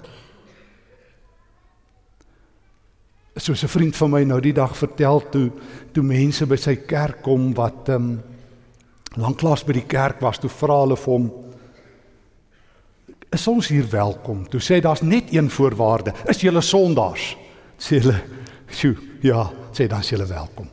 Soos 3.36 3.64
'n 3.64 3.68
vriend 3.68 3.96
van 3.96 4.10
my 4.10 4.24
nou 4.24 4.40
die 4.42 4.54
dag 4.54 4.78
vertel 4.78 5.30
toe 5.30 5.52
toe 5.92 6.04
mense 6.04 6.46
by 6.46 6.56
sy 6.56 6.76
kerk 6.76 7.22
kom 7.22 7.54
wat 7.54 7.90
ehm 7.90 7.96
um, 7.96 8.22
lanklaas 9.16 9.64
by 9.66 9.74
die 9.74 9.88
kerk 9.88 10.22
was, 10.22 10.38
toe 10.38 10.50
vra 10.50 10.82
hulle 10.82 10.96
vir 10.96 11.14
hom 11.14 11.49
is 13.32 13.48
ons 13.48 13.68
hier 13.68 13.86
welkom? 13.90 14.48
Toe 14.50 14.60
sê 14.60 14.82
daar's 14.82 15.02
net 15.02 15.34
een 15.34 15.50
voorwaarde, 15.50 16.14
is 16.28 16.42
julle 16.42 16.62
sondaars? 16.62 17.36
Sê 17.78 18.00
hulle, 18.02 18.22
"Sjoe, 18.72 18.96
ja," 19.22 19.52
sê 19.72 19.88
dan 19.88 20.00
is 20.00 20.10
julle 20.10 20.28
welkom 20.28 20.68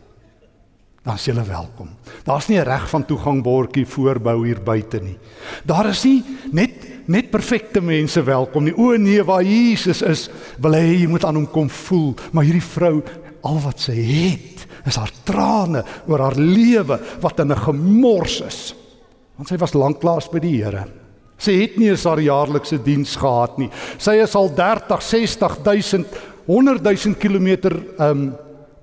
dan 1.07 1.15
is 1.15 1.27
jy 1.29 1.35
welkom. 1.47 1.89
Daar's 2.27 2.49
nie 2.49 2.59
'n 2.59 2.65
reg 2.65 2.89
van 2.91 3.05
toegang 3.05 3.43
bordjie 3.43 3.87
voorbou 3.87 4.45
hier 4.47 4.61
buite 4.61 5.01
nie. 5.01 5.19
Daar 5.65 5.87
is 5.87 6.05
nie 6.05 6.25
net 6.53 7.07
net 7.07 7.31
perfekte 7.31 7.81
mense 7.81 8.23
welkom 8.23 8.65
nie. 8.65 8.77
O 8.77 8.97
nee, 8.97 9.23
waar 9.23 9.43
Jesus 9.43 10.03
is, 10.03 10.29
wil 10.59 10.73
hy 10.73 11.03
jy 11.03 11.07
moet 11.07 11.25
aan 11.25 11.35
hom 11.35 11.47
kom 11.47 11.69
voel, 11.71 12.15
maar 12.33 12.45
hierdie 12.45 12.63
vrou 12.63 13.03
al 13.43 13.61
wat 13.61 13.79
sy 13.81 13.93
het, 13.93 14.67
is 14.85 14.97
haar 14.97 15.13
trane 15.25 15.85
oor 16.09 16.19
haar 16.19 16.35
lewe 16.35 17.01
wat 17.21 17.39
in 17.41 17.53
'n 17.53 17.57
gemors 17.57 18.41
is. 18.41 18.75
Want 19.37 19.49
sy 19.49 19.57
was 19.57 19.75
lanklaas 19.75 20.29
by 20.29 20.39
die 20.39 20.65
Here. 20.65 20.87
Sy 21.37 21.53
het 21.61 21.77
nie 21.77 21.91
eens 21.91 22.05
haar 22.09 22.21
jaarlikse 22.21 22.79
diens 22.83 23.17
gehad 23.21 23.59
nie. 23.61 23.69
Sy 23.99 24.17
is 24.23 24.35
al 24.39 24.49
30, 24.57 25.03
60 25.03 25.59
000, 25.65 26.05
100 26.47 26.83
000 26.83 27.19
km 27.21 27.77
um 28.01 28.31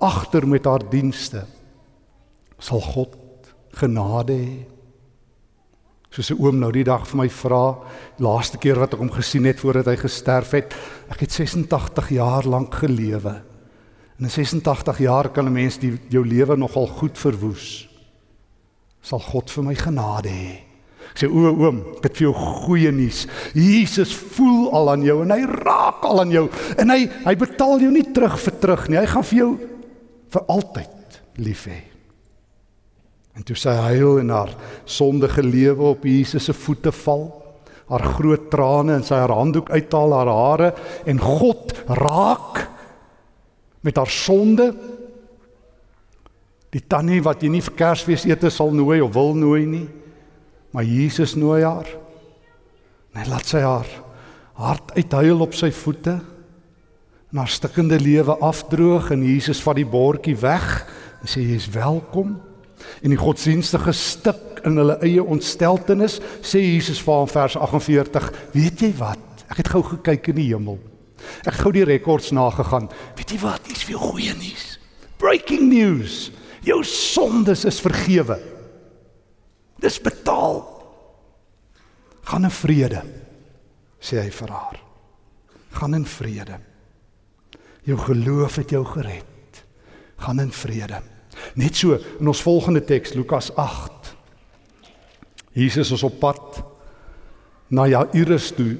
agter 0.03 0.47
met 0.47 0.65
haar 0.67 0.83
dienste. 0.89 1.45
Sal 2.59 2.81
God 2.83 3.15
genade 3.79 4.35
hê? 4.37 4.73
Soos 6.13 6.29
'n 6.29 6.37
oom 6.37 6.59
nou 6.59 6.71
die 6.71 6.83
dag 6.83 7.07
vir 7.07 7.17
my 7.17 7.29
vra, 7.29 7.79
laaste 8.19 8.57
keer 8.57 8.77
wat 8.77 8.93
ek 8.93 8.99
hom 8.99 9.09
gesien 9.09 9.45
het 9.45 9.59
voordat 9.59 9.87
hy 9.87 9.95
gesterf 9.97 10.51
het, 10.51 10.75
ek 11.09 11.25
het 11.25 11.31
86 11.31 12.09
jaar 12.09 12.45
lank 12.45 12.75
gelewe. 12.75 13.41
En 14.19 14.25
in 14.25 14.29
86 14.29 14.99
jaar 14.99 15.29
kan 15.29 15.45
'n 15.45 15.53
mens 15.53 15.79
die 15.79 15.97
jou 16.09 16.23
lewe 16.25 16.55
nogal 16.55 16.87
goed 16.87 17.17
verwoes. 17.17 17.89
Sal 19.01 19.19
God 19.19 19.49
vir 19.49 19.63
my 19.63 19.75
genade 19.75 20.29
hê? 20.29 20.72
Sê 21.13 21.29
o 21.29 21.51
oom, 21.51 21.79
ek 21.99 22.07
het 22.07 22.17
vir 22.17 22.25
jou 22.25 22.33
goeie 22.65 22.91
nuus. 22.93 23.23
Jesus 23.53 24.15
voel 24.33 24.71
al 24.73 24.95
aan 24.95 25.05
jou 25.05 25.19
en 25.21 25.33
hy 25.35 25.43
raak 25.45 26.05
al 26.09 26.23
aan 26.23 26.33
jou 26.33 26.47
en 26.81 26.93
hy 26.93 27.03
hy 27.27 27.35
betaal 27.37 27.83
jou 27.83 27.91
nie 27.93 28.07
terug 28.15 28.39
vir 28.41 28.57
terug 28.63 28.87
nie. 28.89 28.97
Hy 28.97 29.09
gaan 29.11 29.27
vir 29.29 29.39
jou 29.43 29.51
vir 30.33 30.47
altyd 30.55 31.19
lief 31.45 31.67
hê. 31.69 31.79
En 33.37 33.45
toe 33.45 33.57
sy 33.57 33.73
huil 33.89 34.19
en 34.21 34.33
haar 34.33 34.51
sondige 34.89 35.45
lewe 35.45 35.93
op 35.93 36.03
Jesus 36.05 36.49
se 36.49 36.53
voete 36.53 36.93
val, 37.03 37.27
haar 37.89 38.05
groot 38.17 38.49
trane 38.49 38.97
en 38.97 39.05
sy 39.05 39.17
haar 39.17 39.33
handdoek 39.33 39.71
uithaal 39.73 40.13
haar 40.17 40.33
hare 40.33 40.69
en 41.09 41.21
God 41.21 41.73
raak 41.89 42.61
met 43.85 43.97
haar 43.99 44.09
sonde. 44.09 44.71
Die 46.73 46.81
tannie 46.89 47.21
wat 47.25 47.43
jy 47.43 47.51
nie 47.53 47.61
vir 47.61 47.75
Kersfees 47.77 48.25
ete 48.29 48.49
sal 48.53 48.73
nooi 48.73 49.01
of 49.03 49.13
wil 49.13 49.35
nooi 49.37 49.65
nie, 49.69 49.87
maar 50.73 50.83
Jesus 50.83 51.35
nooi 51.37 51.61
haar. 51.63 51.89
Net 53.13 53.29
laat 53.29 53.49
sy 53.49 53.61
haar 53.61 53.89
hart 54.57 54.93
uithuil 54.97 55.41
op 55.41 55.55
sy 55.57 55.71
voete 55.73 56.19
en 57.33 57.39
haar 57.41 57.49
stikkende 57.49 57.97
lewe 58.01 58.35
afdroog 58.45 59.11
en 59.13 59.25
Jesus 59.25 59.61
vat 59.65 59.79
die 59.79 59.89
bordjie 59.89 60.35
weg 60.37 60.67
en 61.21 61.29
sê 61.29 61.41
jy's 61.45 61.69
welkom. 61.73 62.35
En 63.01 63.13
die 63.13 63.19
godsdienstige 63.19 63.93
stuk 63.95 64.61
in 64.67 64.77
hulle 64.79 64.97
eie 65.05 65.23
ontsteltenis 65.23 66.19
sê 66.45 66.61
Jesus 66.61 67.01
vir 67.03 67.21
hom 67.21 67.29
vers 67.31 67.57
48, 67.57 68.29
weet 68.53 68.85
jy 68.85 68.91
wat? 68.99 69.45
Ek 69.49 69.61
het 69.61 69.71
gou 69.73 69.81
gekyk 69.93 70.31
in 70.33 70.39
die 70.39 70.49
hemel. 70.51 70.79
Ek 71.47 71.57
gou 71.61 71.71
die 71.73 71.85
rekords 71.87 72.31
nagegaan. 72.35 72.89
Weet 73.17 73.33
jy 73.35 73.41
wat? 73.43 73.65
Dis 73.69 73.85
veel 73.87 74.01
goeie 74.01 74.33
nuus. 74.37 74.77
Breaking 75.21 75.69
news. 75.71 76.27
Jou 76.63 76.81
sondes 76.87 77.65
is 77.67 77.81
vergewe. 77.83 78.39
Dis 79.83 79.99
betaal. 80.01 80.61
Gaan 82.23 82.47
in 82.47 82.55
vrede, 82.55 83.01
sê 83.99 84.21
hy 84.23 84.29
vir 84.31 84.53
haar. 84.55 84.77
Gaan 85.75 85.97
in 85.97 86.05
vrede. 86.07 86.59
Jou 87.83 87.97
geloof 87.99 88.61
het 88.61 88.71
jou 88.71 88.83
gered. 88.87 89.59
Gaan 90.23 90.39
in 90.39 90.53
vrede. 90.55 91.01
Net 91.59 91.75
so 91.75 91.97
in 92.19 92.29
ons 92.31 92.43
volgende 92.45 92.83
teks 92.87 93.15
Lukas 93.17 93.51
8. 93.59 94.13
Jesus 95.53 95.91
is 95.91 96.03
op 96.03 96.15
pad 96.21 96.61
na 97.67 97.89
Jairus 97.89 98.53
toe. 98.55 98.77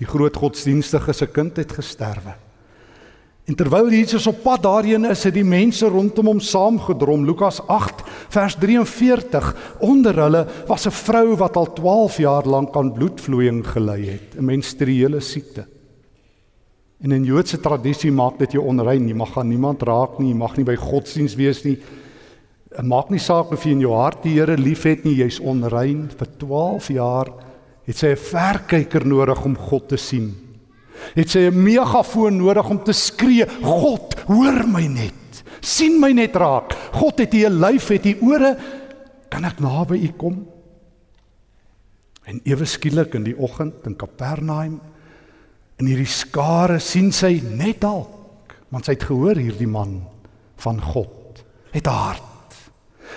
Die 0.00 0.08
groot 0.08 0.36
godsdienstige 0.40 1.12
se 1.12 1.28
kind 1.30 1.60
het 1.60 1.72
gesterwe. 1.76 2.34
En 3.44 3.54
terwyl 3.54 3.90
Jesus 3.92 4.26
op 4.26 4.38
pad 4.42 4.62
daarheen 4.64 5.04
is, 5.04 5.26
het 5.26 5.34
die 5.36 5.44
mense 5.44 5.88
rondom 5.92 6.30
hom 6.30 6.40
saamgedrom. 6.40 7.26
Lukas 7.28 7.60
8 7.68 8.00
vers 8.32 8.56
43. 8.56 9.50
Onder 9.84 10.16
hulle 10.16 10.46
was 10.66 10.86
'n 10.86 10.90
vrou 10.90 11.36
wat 11.36 11.56
al 11.56 11.72
12 11.72 12.16
jaar 12.18 12.46
lank 12.48 12.76
aan 12.76 12.92
bloedvloeiing 12.92 13.66
gely 13.66 14.04
het, 14.04 14.36
'n 14.38 14.44
menstruele 14.44 15.20
siekte. 15.20 15.66
En 17.00 17.12
in 17.12 17.24
Joodse 17.24 17.60
tradisie 17.60 18.12
maak 18.12 18.38
dit 18.38 18.52
jou 18.52 18.64
onrein. 18.64 19.08
Jy 19.08 19.14
mag 19.14 19.38
aan 19.38 19.48
niemand 19.48 19.82
raak 19.82 20.18
nie, 20.18 20.28
jy 20.28 20.36
mag 20.36 20.56
nie 20.56 20.64
by 20.64 20.76
godsdiens 20.76 21.34
wees 21.34 21.64
nie. 21.64 21.78
Dit 22.70 22.86
maak 22.86 23.10
nie 23.10 23.18
saak 23.18 23.52
of 23.52 23.64
jy 23.64 23.70
in 23.70 23.80
jou 23.80 23.92
hart 23.92 24.22
die 24.22 24.38
Here 24.38 24.56
liefhet 24.56 25.04
nie, 25.04 25.16
jy's 25.16 25.40
onrein. 25.40 26.10
Vir 26.16 26.28
12 26.38 26.88
jaar 26.88 27.26
het 27.84 27.96
sy 27.96 28.06
'n 28.06 28.16
verkyker 28.16 29.06
nodig 29.06 29.44
om 29.44 29.56
God 29.56 29.88
te 29.88 29.96
sien. 29.96 30.43
Het 31.14 31.30
sy 31.30 31.38
'n 31.38 31.62
megafoon 31.62 32.36
nodig 32.36 32.68
om 32.68 32.84
te 32.84 32.92
skree, 32.92 33.46
"God, 33.62 34.14
hoor 34.26 34.66
my 34.68 34.86
net. 34.86 35.12
sien 35.60 36.00
my 36.00 36.12
net 36.12 36.36
raak. 36.36 36.72
God 36.92 37.18
het 37.18 37.32
hier 37.32 37.50
'n 37.50 37.60
lyf, 37.60 37.88
het 37.88 38.04
hier 38.04 38.20
ore. 38.20 38.56
Kan 39.28 39.44
ek 39.44 39.60
naby 39.60 39.94
u 39.94 40.12
kom?" 40.16 40.46
En 42.24 42.40
ewe 42.44 42.64
skielik 42.64 43.14
in 43.14 43.24
die 43.24 43.38
oggend 43.38 43.86
in 43.86 43.96
Kapernaum 43.96 44.80
In 45.82 45.88
hierdie 45.90 46.10
skare 46.10 46.78
sien 46.82 47.10
sy 47.14 47.40
net 47.42 47.80
dalk, 47.82 48.54
want 48.70 48.86
sy 48.86 48.94
het 48.94 49.06
gehoor 49.08 49.38
hierdie 49.40 49.70
man 49.70 49.98
van 50.62 50.78
God 50.78 51.42
het 51.74 51.88
hart. 51.90 52.54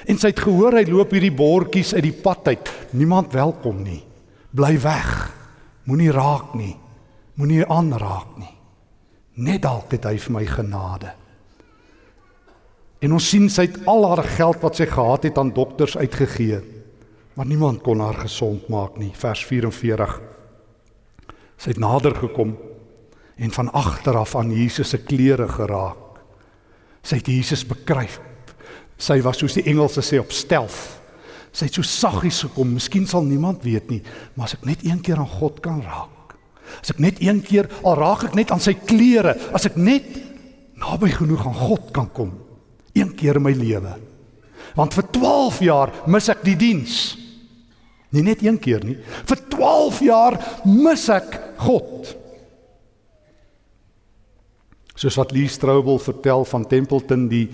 En 0.10 0.18
sy 0.18 0.32
het 0.32 0.42
gehoor 0.42 0.74
hy 0.78 0.84
loop 0.90 1.14
hierdie 1.14 1.34
bordjies 1.34 1.94
uit 1.94 2.06
die 2.08 2.16
pad 2.24 2.50
uit. 2.50 2.72
Niemand 2.98 3.34
welkom 3.38 3.84
nie. 3.86 4.02
Bly 4.58 4.74
weg. 4.82 5.12
Moenie 5.86 6.10
raak 6.14 6.56
nie. 6.58 6.74
Moenie 7.38 7.66
aanraak 7.70 8.38
nie. 8.42 8.54
Net 9.46 9.62
dalk 9.62 9.92
het 9.94 10.08
hy 10.10 10.16
vir 10.18 10.34
my 10.34 10.46
genade. 10.50 11.12
En 13.06 13.14
ons 13.14 13.28
sien 13.30 13.46
sy 13.54 13.68
het 13.68 13.84
al 13.86 14.08
haar 14.10 14.24
geld 14.26 14.64
wat 14.64 14.80
sy 14.80 14.88
gehad 14.90 15.28
het 15.28 15.38
aan 15.38 15.54
dokters 15.54 15.98
uitgegee. 15.98 16.64
Maar 17.38 17.46
niemand 17.46 17.84
kon 17.86 18.02
haar 18.02 18.18
gesond 18.24 18.66
maak 18.74 18.98
nie. 18.98 19.12
Vers 19.14 19.46
44 19.46 20.18
Sy 21.58 21.74
het 21.74 21.82
nader 21.82 22.14
gekom 22.18 22.56
en 23.38 23.54
van 23.54 23.72
agter 23.74 24.18
af 24.18 24.36
aan 24.38 24.52
Jesus 24.54 24.90
se 24.94 25.00
klere 25.02 25.48
geraak. 25.50 26.22
Sy 27.06 27.18
het 27.22 27.30
Jesus 27.30 27.66
bekruip. 27.66 28.18
Sy 28.98 29.22
was 29.26 29.38
soos 29.42 29.58
die 29.58 29.66
Engelse 29.70 30.02
sê 30.06 30.18
op 30.22 30.34
stelf. 30.34 30.98
Sy 31.54 31.70
het 31.70 31.78
so 31.78 31.86
saggies 31.86 32.44
gekom. 32.46 32.74
Miskien 32.78 33.06
sal 33.10 33.26
niemand 33.26 33.66
weet 33.66 33.90
nie, 33.94 34.02
maar 34.34 34.50
as 34.50 34.58
ek 34.58 34.66
net 34.70 34.86
een 34.86 35.02
keer 35.06 35.22
aan 35.22 35.36
God 35.38 35.62
kan 35.66 35.82
raak. 35.86 36.17
As 36.82 36.94
ek 36.94 37.02
net 37.04 37.22
een 37.24 37.42
keer 37.46 37.70
al 37.84 37.98
raak 38.00 38.28
ek 38.30 38.36
net 38.38 38.52
aan 38.54 38.64
sy 38.64 38.76
klere, 38.78 39.36
as 39.56 39.68
ek 39.70 39.78
net 39.80 40.08
naby 40.78 41.10
genoeg 41.16 41.46
aan 41.48 41.58
God 41.58 41.90
kan 41.96 42.10
kom. 42.14 42.34
Een 42.98 43.14
keer 43.18 43.40
in 43.40 43.46
my 43.46 43.54
lewe. 43.58 43.96
Want 44.78 44.94
vir 44.98 45.08
12 45.16 45.64
jaar 45.66 45.94
mis 46.10 46.30
ek 46.30 46.44
die 46.46 46.58
diens. 46.60 47.00
Nie 48.16 48.24
net 48.24 48.44
een 48.46 48.60
keer 48.62 48.86
nie. 48.86 48.98
Vir 49.28 49.42
12 49.52 50.00
jaar 50.06 50.38
mis 50.66 51.08
ek 51.14 51.36
God. 51.66 52.14
Soos 54.98 55.18
wat 55.20 55.34
Lee 55.36 55.50
Strobel 55.52 56.00
vertel 56.02 56.46
van 56.50 56.66
Templeton 56.66 57.28
die 57.30 57.46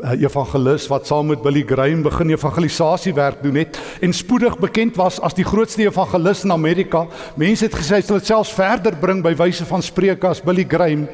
evangelis 0.00 0.86
wat 0.88 1.06
saam 1.06 1.26
met 1.26 1.42
Billy 1.42 1.62
Graham 1.66 2.02
begin 2.02 2.30
evangelisasiewerk 2.30 3.42
doen 3.42 3.54
het 3.54 3.78
en 4.00 4.12
spoedig 4.12 4.58
bekend 4.58 4.96
was 4.96 5.20
as 5.20 5.34
die 5.34 5.44
grootste 5.44 5.82
evangelis 5.82 6.44
in 6.44 6.52
Amerika. 6.52 7.06
Mense 7.36 7.64
het 7.64 7.76
gesê 7.76 8.00
hy 8.00 8.06
sal 8.06 8.18
dit 8.18 8.26
selfs 8.26 8.54
verder 8.56 8.96
bring 8.96 9.22
by 9.22 9.34
wyse 9.36 9.66
van 9.68 9.82
spreuke 9.82 10.28
as 10.28 10.42
Billy 10.42 10.64
Graham. 10.68 11.06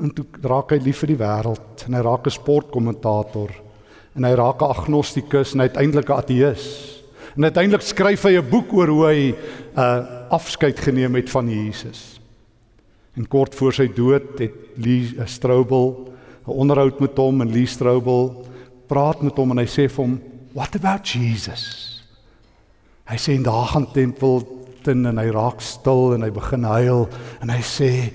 En 0.00 0.10
toe 0.10 0.24
raak 0.42 0.74
hy 0.74 0.80
lief 0.82 1.04
vir 1.04 1.14
die 1.14 1.20
wêreld 1.20 1.86
en 1.86 1.94
hy 1.94 2.02
raak 2.02 2.26
'n 2.26 2.34
sportkommentator 2.34 3.50
en 4.14 4.24
hy 4.24 4.34
raak 4.34 4.60
'n 4.62 4.74
agnostikus 4.74 5.54
en 5.54 5.60
uiteindelik 5.60 6.08
'n 6.08 6.18
ateïs. 6.18 6.64
En 7.36 7.44
uiteindelik 7.44 7.82
skryf 7.82 8.22
hy 8.22 8.36
'n 8.38 8.50
boek 8.50 8.72
oor 8.72 8.88
hoe 8.88 9.06
hy 9.06 9.34
uh 9.76 10.22
afskeid 10.30 10.80
geneem 10.80 11.14
het 11.14 11.30
van 11.30 11.48
Jesus. 11.48 12.20
En 13.14 13.28
kort 13.28 13.54
voor 13.54 13.72
sy 13.72 13.86
dood 13.86 14.38
het 14.38 14.52
Lee 14.76 15.14
uh, 15.14 15.26
Strobel 15.26 16.13
'n 16.46 16.50
onderhoud 16.50 17.00
met 17.00 17.16
hom 17.16 17.40
en 17.40 17.52
Lee 17.52 17.66
Strobel 17.66 18.46
praat 18.86 19.22
met 19.22 19.36
hom 19.36 19.50
en 19.50 19.58
hy 19.58 19.66
sê 19.66 19.88
vir 19.88 20.04
hom, 20.04 20.20
"What 20.52 20.74
about 20.76 21.08
Jesus?" 21.08 22.02
Hy 23.04 23.16
sê 23.16 23.34
in 23.34 23.42
daag 23.42 23.70
gaan 23.72 23.92
tempel 23.92 24.42
ten 24.82 25.06
en 25.06 25.18
hy 25.18 25.30
raak 25.30 25.60
stil 25.60 26.14
en 26.14 26.22
hy 26.22 26.30
begin 26.30 26.64
huil 26.64 27.08
en 27.40 27.50
hy 27.50 27.60
sê, 27.60 28.12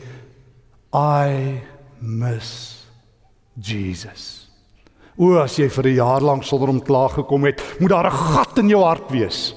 "I 0.93 1.61
miss 2.01 2.85
Jesus." 3.55 4.47
O, 5.17 5.35
as 5.35 5.57
jy 5.57 5.67
vir 5.67 5.87
'n 5.87 5.95
jaar 5.95 6.21
lank 6.21 6.43
sonder 6.43 6.67
hom 6.67 6.79
klaar 6.79 7.09
gekom 7.09 7.43
het, 7.43 7.61
moet 7.79 7.89
daar 7.89 8.07
'n 8.07 8.11
gat 8.11 8.57
in 8.57 8.69
jou 8.69 8.83
hart 8.83 9.09
wees. 9.11 9.53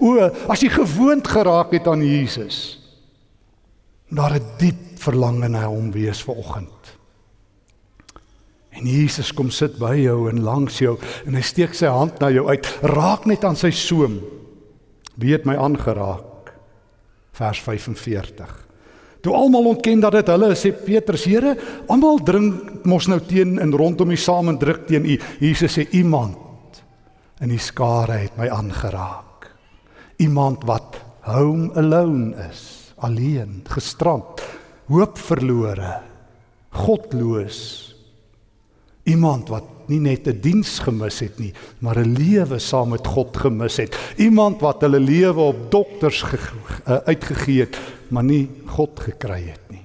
O, 0.00 0.18
as 0.48 0.60
jy 0.60 0.68
gewoond 0.68 1.26
geraak 1.26 1.70
het 1.72 1.86
aan 1.86 2.02
Jesus, 2.02 2.78
moet 4.08 4.18
daar 4.18 4.34
'n 4.34 4.58
diep 4.58 4.98
verlange 4.98 5.48
na 5.48 5.66
hom 5.66 5.92
wees 5.92 6.22
vanoggend. 6.22 6.75
En 8.76 8.86
Jesus 8.86 9.32
kom 9.32 9.50
sit 9.50 9.78
by 9.80 9.94
jou 9.98 10.26
en 10.30 10.42
langs 10.44 10.78
jou 10.82 10.96
en 11.26 11.34
hy 11.34 11.42
steek 11.44 11.74
sy 11.74 11.88
hand 11.90 12.20
na 12.20 12.30
jou 12.30 12.46
uit. 12.50 12.68
Raak 12.84 13.26
net 13.26 13.44
aan 13.44 13.56
sy 13.56 13.72
soem. 13.72 14.20
Wie 15.16 15.32
het 15.32 15.46
my 15.48 15.56
aangeraak? 15.56 16.52
Vers 17.36 17.60
45. 17.64 18.54
Toe 19.24 19.34
almal 19.34 19.72
ontken 19.72 20.00
dat 20.04 20.14
dit 20.14 20.28
hulle 20.30 20.52
is, 20.52 20.60
sê 20.62 20.70
Petrus: 20.70 21.24
"Here, 21.24 21.56
almal 21.88 22.20
drink 22.22 22.84
mos 22.84 23.08
nou 23.08 23.18
teen 23.20 23.58
en 23.58 23.72
rondom 23.72 24.10
U 24.10 24.16
saam 24.16 24.48
en 24.52 24.58
druk 24.58 24.86
teen 24.86 25.04
U." 25.04 25.18
Jesus 25.40 25.78
sê: 25.78 25.88
"Iemand 25.90 26.36
in 27.40 27.52
die 27.52 27.60
skare 27.60 28.20
het 28.24 28.36
my 28.38 28.48
aangeraak. 28.48 29.50
Iemand 30.22 30.64
wat 30.68 30.96
home 31.26 31.72
alone 31.76 32.32
is, 32.48 32.92
alleen, 33.04 33.60
gestrand, 33.68 34.40
hoop 34.88 35.18
verlore, 35.18 35.98
godloos. 36.70 37.95
Iemand 39.06 39.48
wat 39.52 39.76
nie 39.86 40.00
net 40.02 40.26
'n 40.26 40.40
diens 40.40 40.78
gemis 40.78 41.20
het 41.20 41.38
nie, 41.38 41.52
maar 41.78 41.98
'n 41.98 42.14
lewe 42.14 42.58
saam 42.58 42.90
met 42.90 43.06
God 43.06 43.36
gemis 43.36 43.76
het. 43.76 43.96
Iemand 44.16 44.60
wat 44.60 44.80
hulle 44.80 45.00
lewe 45.00 45.40
op 45.40 45.70
dokters 45.70 46.22
uh, 46.22 46.96
uitgegee 47.06 47.60
het, 47.60 47.78
maar 48.08 48.24
nie 48.24 48.50
God 48.66 49.00
gekry 49.00 49.42
het 49.42 49.60
nie. 49.70 49.84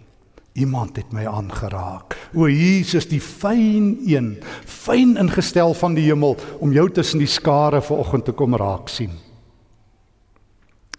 Iemand 0.53 0.95
het 0.95 1.11
my 1.13 1.25
aangeraak. 1.25 2.17
O 2.33 2.49
Jesus, 2.49 3.07
die 3.07 3.21
fyn 3.21 3.99
een, 4.05 4.37
fyn 4.65 5.17
ingestel 5.17 5.73
van 5.73 5.93
die 5.93 6.05
hemel 6.05 6.35
om 6.59 6.71
jou 6.71 6.89
tussen 6.91 7.19
die 7.19 7.27
skare 7.27 7.81
vanoggend 7.81 8.25
te 8.25 8.31
kom 8.31 8.55
raak 8.55 8.89
sien. 8.89 9.11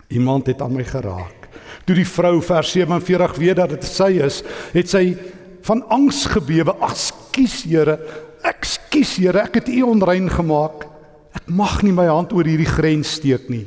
Iemand 0.09 0.47
het 0.47 0.63
aan 0.63 0.73
my 0.73 0.85
geraak. 0.85 1.49
Toe 1.85 1.97
die 1.97 2.09
vrou 2.09 2.43
vers 2.43 2.71
47 2.71 3.37
weet 3.37 3.57
dat 3.57 3.69
dit 3.69 3.85
sy 3.85 4.13
is, 4.23 4.43
het 4.73 4.89
sy 4.89 5.17
van 5.63 5.85
angs 5.89 6.27
gebewe. 6.27 6.75
Ag, 6.81 6.97
skus 7.33 7.65
Here, 7.65 7.97
Ekskuus 8.45 9.17
Here, 9.17 9.47
ek 9.47 9.61
het 9.61 9.69
U 9.73 9.83
onrein 9.93 10.29
gemaak. 10.31 10.87
Ek 11.33 11.49
mag 11.49 11.81
nie 11.83 11.95
my 11.95 12.07
hand 12.11 12.33
oor 12.37 12.45
hierdie 12.45 12.69
grens 12.69 13.17
steek 13.17 13.49
nie. 13.49 13.65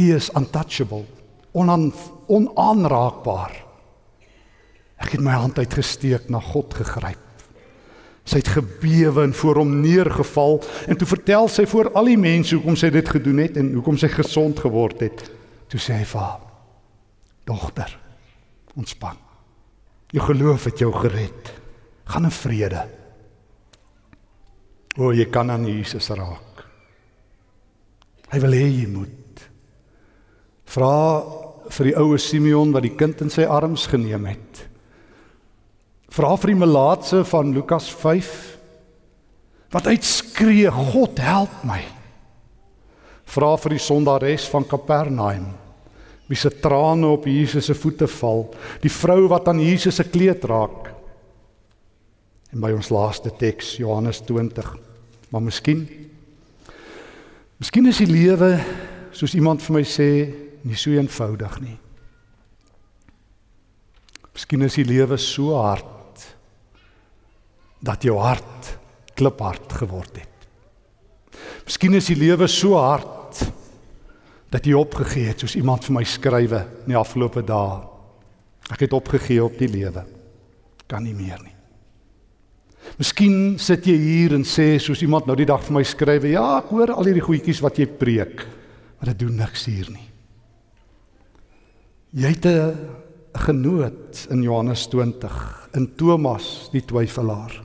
U 0.00 0.06
is 0.16 0.30
untouchable, 0.32 1.04
onan 1.52 1.90
onaanraakbaar. 2.30 3.56
Ek 5.02 5.16
het 5.16 5.20
my 5.24 5.34
hand 5.34 5.58
uitgesteek 5.58 6.30
na 6.30 6.40
God 6.40 6.72
gegryp. 6.78 7.26
Sy 8.24 8.38
het 8.38 8.52
gebewe 8.52 9.24
en 9.26 9.34
voor 9.34 9.58
hom 9.58 9.72
neergeval 9.82 10.60
en 10.86 10.96
toe 10.96 11.08
vertel 11.08 11.48
sy 11.50 11.64
voor 11.66 11.90
al 11.98 12.12
die 12.12 12.20
mense 12.20 12.54
hoekom 12.54 12.76
sy 12.78 12.92
dit 12.94 13.08
gedoen 13.08 13.40
het 13.42 13.58
en 13.58 13.72
hoekom 13.74 13.98
sy 13.98 14.12
gesond 14.12 14.60
geword 14.62 15.02
het. 15.02 15.24
Toe 15.72 15.80
sê 15.80 15.98
hy 15.98 16.06
vir 16.06 16.20
haar: 16.20 16.44
"Dogter, 17.48 17.96
ontspan. 18.76 19.18
Jou 20.14 20.22
geloof 20.30 20.64
het 20.70 20.78
jou 20.78 20.92
gered. 20.94 21.59
Gaan 22.10 22.26
in 22.26 22.34
vrede." 22.34 22.82
O, 24.98 25.12
jy 25.14 25.28
kan 25.30 25.50
aan 25.50 25.68
Jesus 25.68 26.10
raak. 26.10 26.64
Hy 28.30 28.40
wil 28.42 28.54
hê 28.54 28.66
jy 28.66 28.88
moet. 28.90 29.44
Vra 30.70 30.94
vir 31.70 31.90
die 31.90 31.96
oue 31.98 32.18
Simeon 32.18 32.74
wat 32.74 32.84
die 32.86 32.96
kind 32.98 33.22
in 33.24 33.30
sy 33.30 33.46
arms 33.46 33.86
geneem 33.90 34.26
het. 34.30 34.64
Vra 36.10 36.34
vir 36.42 36.52
die 36.52 36.60
melaatse 36.60 37.22
van 37.30 37.54
Lukas 37.54 37.88
5 37.94 38.30
wat 39.70 39.86
uitskree, 39.86 40.66
God 40.66 41.20
help 41.22 41.62
my. 41.62 41.78
Vra 43.30 43.54
vir 43.62 43.76
die 43.76 43.82
sondares 43.82 44.48
van 44.50 44.66
Kapernaum 44.66 45.52
wie 46.30 46.38
se 46.38 46.50
trane 46.62 47.08
op 47.10 47.24
Jesus 47.26 47.66
se 47.66 47.74
voete 47.74 48.06
val, 48.06 48.44
die 48.82 48.90
vrou 48.90 49.24
wat 49.32 49.48
aan 49.50 49.58
Jesus 49.58 49.96
se 49.98 50.04
kleed 50.06 50.44
raak. 50.46 50.92
En 52.50 52.62
by 52.62 52.72
ons 52.74 52.90
laaste 52.90 53.30
teks 53.38 53.76
Johannes 53.78 54.22
20. 54.26 54.76
Maar 55.30 55.42
miskien 55.42 55.86
Miskien 57.60 57.84
is 57.90 57.98
die 58.00 58.08
lewe 58.08 58.54
soos 59.12 59.34
iemand 59.36 59.60
vir 59.60 59.74
my 59.76 59.82
sê 59.84 60.08
nie 60.64 60.78
so 60.80 60.94
eenvoudig 60.96 61.58
nie. 61.60 61.76
Miskien 64.32 64.64
is 64.64 64.78
die 64.80 64.86
lewe 64.88 65.18
so 65.20 65.58
hard 65.60 66.24
dat 67.84 68.08
jou 68.08 68.16
hart 68.16 68.72
kliphard 69.12 69.76
geword 69.76 70.22
het. 70.22 70.48
Miskien 71.68 72.00
is 72.00 72.08
die 72.08 72.16
lewe 72.16 72.48
so 72.48 72.80
hard 72.80 73.44
dat 74.50 74.64
jy 74.64 74.72
opgegee 74.80 75.28
het 75.28 75.44
soos 75.44 75.60
iemand 75.60 75.84
vir 75.84 75.98
my 76.00 76.08
skrywe 76.08 76.64
in 76.86 76.94
die 76.94 77.00
afgelope 77.00 77.44
dae. 77.44 77.76
Ek 78.72 78.88
het 78.88 78.96
opgegee 78.96 79.44
op 79.44 79.60
die 79.60 79.68
lewe. 79.68 80.08
Kan 80.88 81.04
nie 81.04 81.14
meer 81.14 81.44
nie. 81.44 81.59
Miskien 83.00 83.54
sit 83.56 83.86
jy 83.88 83.94
hier 83.96 84.34
en 84.36 84.42
sê 84.44 84.74
soos 84.76 85.00
iemand 85.00 85.24
nou 85.24 85.32
die 85.38 85.48
dag 85.48 85.62
vir 85.64 85.72
my 85.72 85.82
skryf, 85.88 86.26
ja, 86.28 86.58
ek 86.58 86.68
hoor 86.68 86.90
al 86.92 87.06
hierdie 87.08 87.24
goedjies 87.24 87.62
wat 87.64 87.78
jy 87.80 87.86
preek, 87.88 88.42
maar 88.98 89.08
dit 89.14 89.22
doen 89.22 89.38
niks 89.40 89.62
hier 89.70 89.88
nie. 89.88 90.04
Jy 92.12 92.32
het 92.34 92.46
'n 92.46 92.76
genoot 93.32 94.26
in 94.30 94.42
Johannes 94.42 94.86
20 94.88 95.32
in 95.74 95.86
Thomas 95.96 96.68
die 96.72 96.82
twyfelaar. 96.82 97.62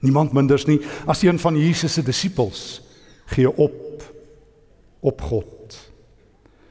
Niemand 0.00 0.32
minders 0.32 0.66
nie 0.66 0.80
as 1.06 1.22
een 1.22 1.38
van 1.38 1.56
Jesus 1.56 1.94
se 1.94 2.02
disippels 2.02 2.82
gee 3.26 3.48
op 3.48 4.02
op 5.00 5.20
God. 5.20 5.78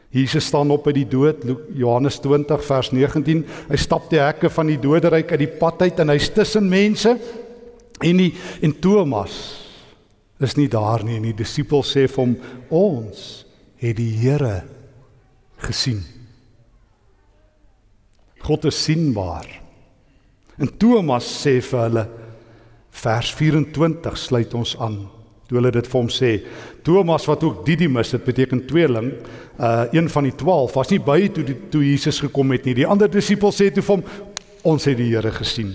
Jesus 0.09 0.45
staan 0.45 0.69
op 0.71 0.83
by 0.83 0.91
die 0.91 1.07
dood 1.07 1.43
Johannes 1.73 2.19
20 2.19 2.63
vers 2.65 2.91
19. 2.91 3.45
Hy 3.69 3.75
stap 3.75 4.09
die 4.09 4.19
hekke 4.19 4.49
van 4.49 4.67
die 4.67 4.79
doderyk 4.79 5.31
uit 5.31 5.39
die 5.39 5.57
pad 5.59 5.81
uit 5.81 5.99
en 5.99 6.09
hy's 6.09 6.29
tussen 6.29 6.69
mense 6.69 7.17
en 8.03 8.21
die 8.21 8.31
en 8.61 8.75
Thomas 8.81 9.35
is 10.43 10.55
nie 10.57 10.67
daar 10.69 11.03
nie 11.05 11.17
en 11.17 11.25
die 11.29 11.37
disipels 11.37 11.95
sê 11.95 12.05
vir 12.05 12.23
hom 12.23 12.35
ons 12.69 13.23
het 13.81 13.97
die 13.97 14.11
Here 14.21 14.61
gesien. 15.65 16.03
God 18.45 18.67
is 18.69 18.77
sienbaar. 18.85 19.47
En 20.57 20.69
Thomas 20.79 21.25
sê 21.41 21.57
vir 21.61 21.83
hulle 21.87 22.05
vers 22.97 23.31
24 23.37 24.17
sluit 24.17 24.53
ons 24.57 24.73
aan 24.81 24.97
toe 25.47 25.61
hulle 25.61 25.71
dit 25.71 25.87
vir 25.87 25.95
hom 25.95 26.09
sê. 26.11 26.31
Thomas 26.83 27.23
wat 27.29 27.43
ook 27.47 27.61
Didimus, 27.65 28.11
dit 28.11 28.25
beteken 28.25 28.65
tweeling, 28.67 29.13
uh 29.63 29.85
een 29.95 30.09
van 30.11 30.27
die 30.27 30.35
12 30.35 30.73
was 30.75 30.91
nie 30.91 30.99
by 30.99 31.21
toe 31.31 31.45
die, 31.47 31.55
toe 31.71 31.83
Jesus 31.85 32.19
gekom 32.19 32.51
het 32.51 32.67
nie. 32.67 32.75
Die 32.81 32.87
ander 32.87 33.07
disippels 33.11 33.61
sê 33.61 33.69
toe 33.71 33.83
vir 33.85 33.95
hom 33.95 34.03
ons 34.67 34.87
het 34.89 34.97
die 34.99 35.07
Here 35.13 35.31
gesien. 35.31 35.71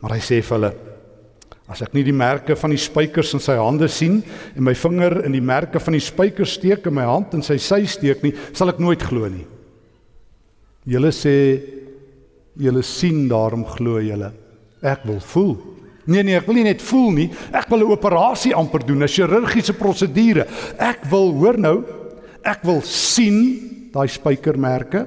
Maar 0.00 0.16
hy 0.16 0.22
sê 0.24 0.40
vir 0.40 0.56
hulle 0.56 0.72
as 1.68 1.80
ek 1.82 1.94
nie 1.96 2.04
die 2.04 2.12
merke 2.12 2.56
van 2.56 2.74
die 2.74 2.80
spykers 2.80 3.32
in 3.34 3.40
sy 3.40 3.56
hande 3.56 3.88
sien 3.88 4.18
en 4.54 4.64
my 4.66 4.74
vinger 4.76 5.22
in 5.24 5.32
die 5.32 5.44
merke 5.44 5.80
van 5.80 5.96
die 5.96 6.04
spykers 6.04 6.58
steek 6.58 6.86
in 6.86 6.94
my 6.94 7.06
hand 7.08 7.32
en 7.34 7.42
sy 7.42 7.56
sy 7.56 7.84
steek 7.88 8.22
nie, 8.22 8.34
sal 8.52 8.68
ek 8.68 8.82
nooit 8.82 9.02
glo 9.02 9.30
nie. 9.32 9.46
Julle 10.84 11.12
sê 11.16 11.36
julle 12.60 12.82
sien 12.84 13.24
daarom 13.30 13.64
glo 13.64 13.96
julle. 14.04 14.30
Ek 14.84 15.06
wil 15.08 15.22
voel 15.24 15.56
Nee 16.04 16.20
nee, 16.20 16.36
ek 16.36 16.44
wil 16.44 16.58
nie 16.58 16.66
net 16.66 16.82
voel 16.84 17.12
nie. 17.16 17.28
Ek 17.48 17.70
wil 17.72 17.80
'n 17.80 17.92
operasie 17.96 18.52
amper 18.54 18.84
doen, 18.84 19.02
'n 19.02 19.08
chirurgiese 19.08 19.72
prosedure. 19.72 20.46
Ek 20.78 21.04
wil, 21.08 21.32
hoor 21.32 21.56
nou, 21.56 21.84
ek 22.44 22.60
wil 22.62 22.82
sien 22.82 23.88
daai 23.92 24.08
spykermerke. 24.08 25.06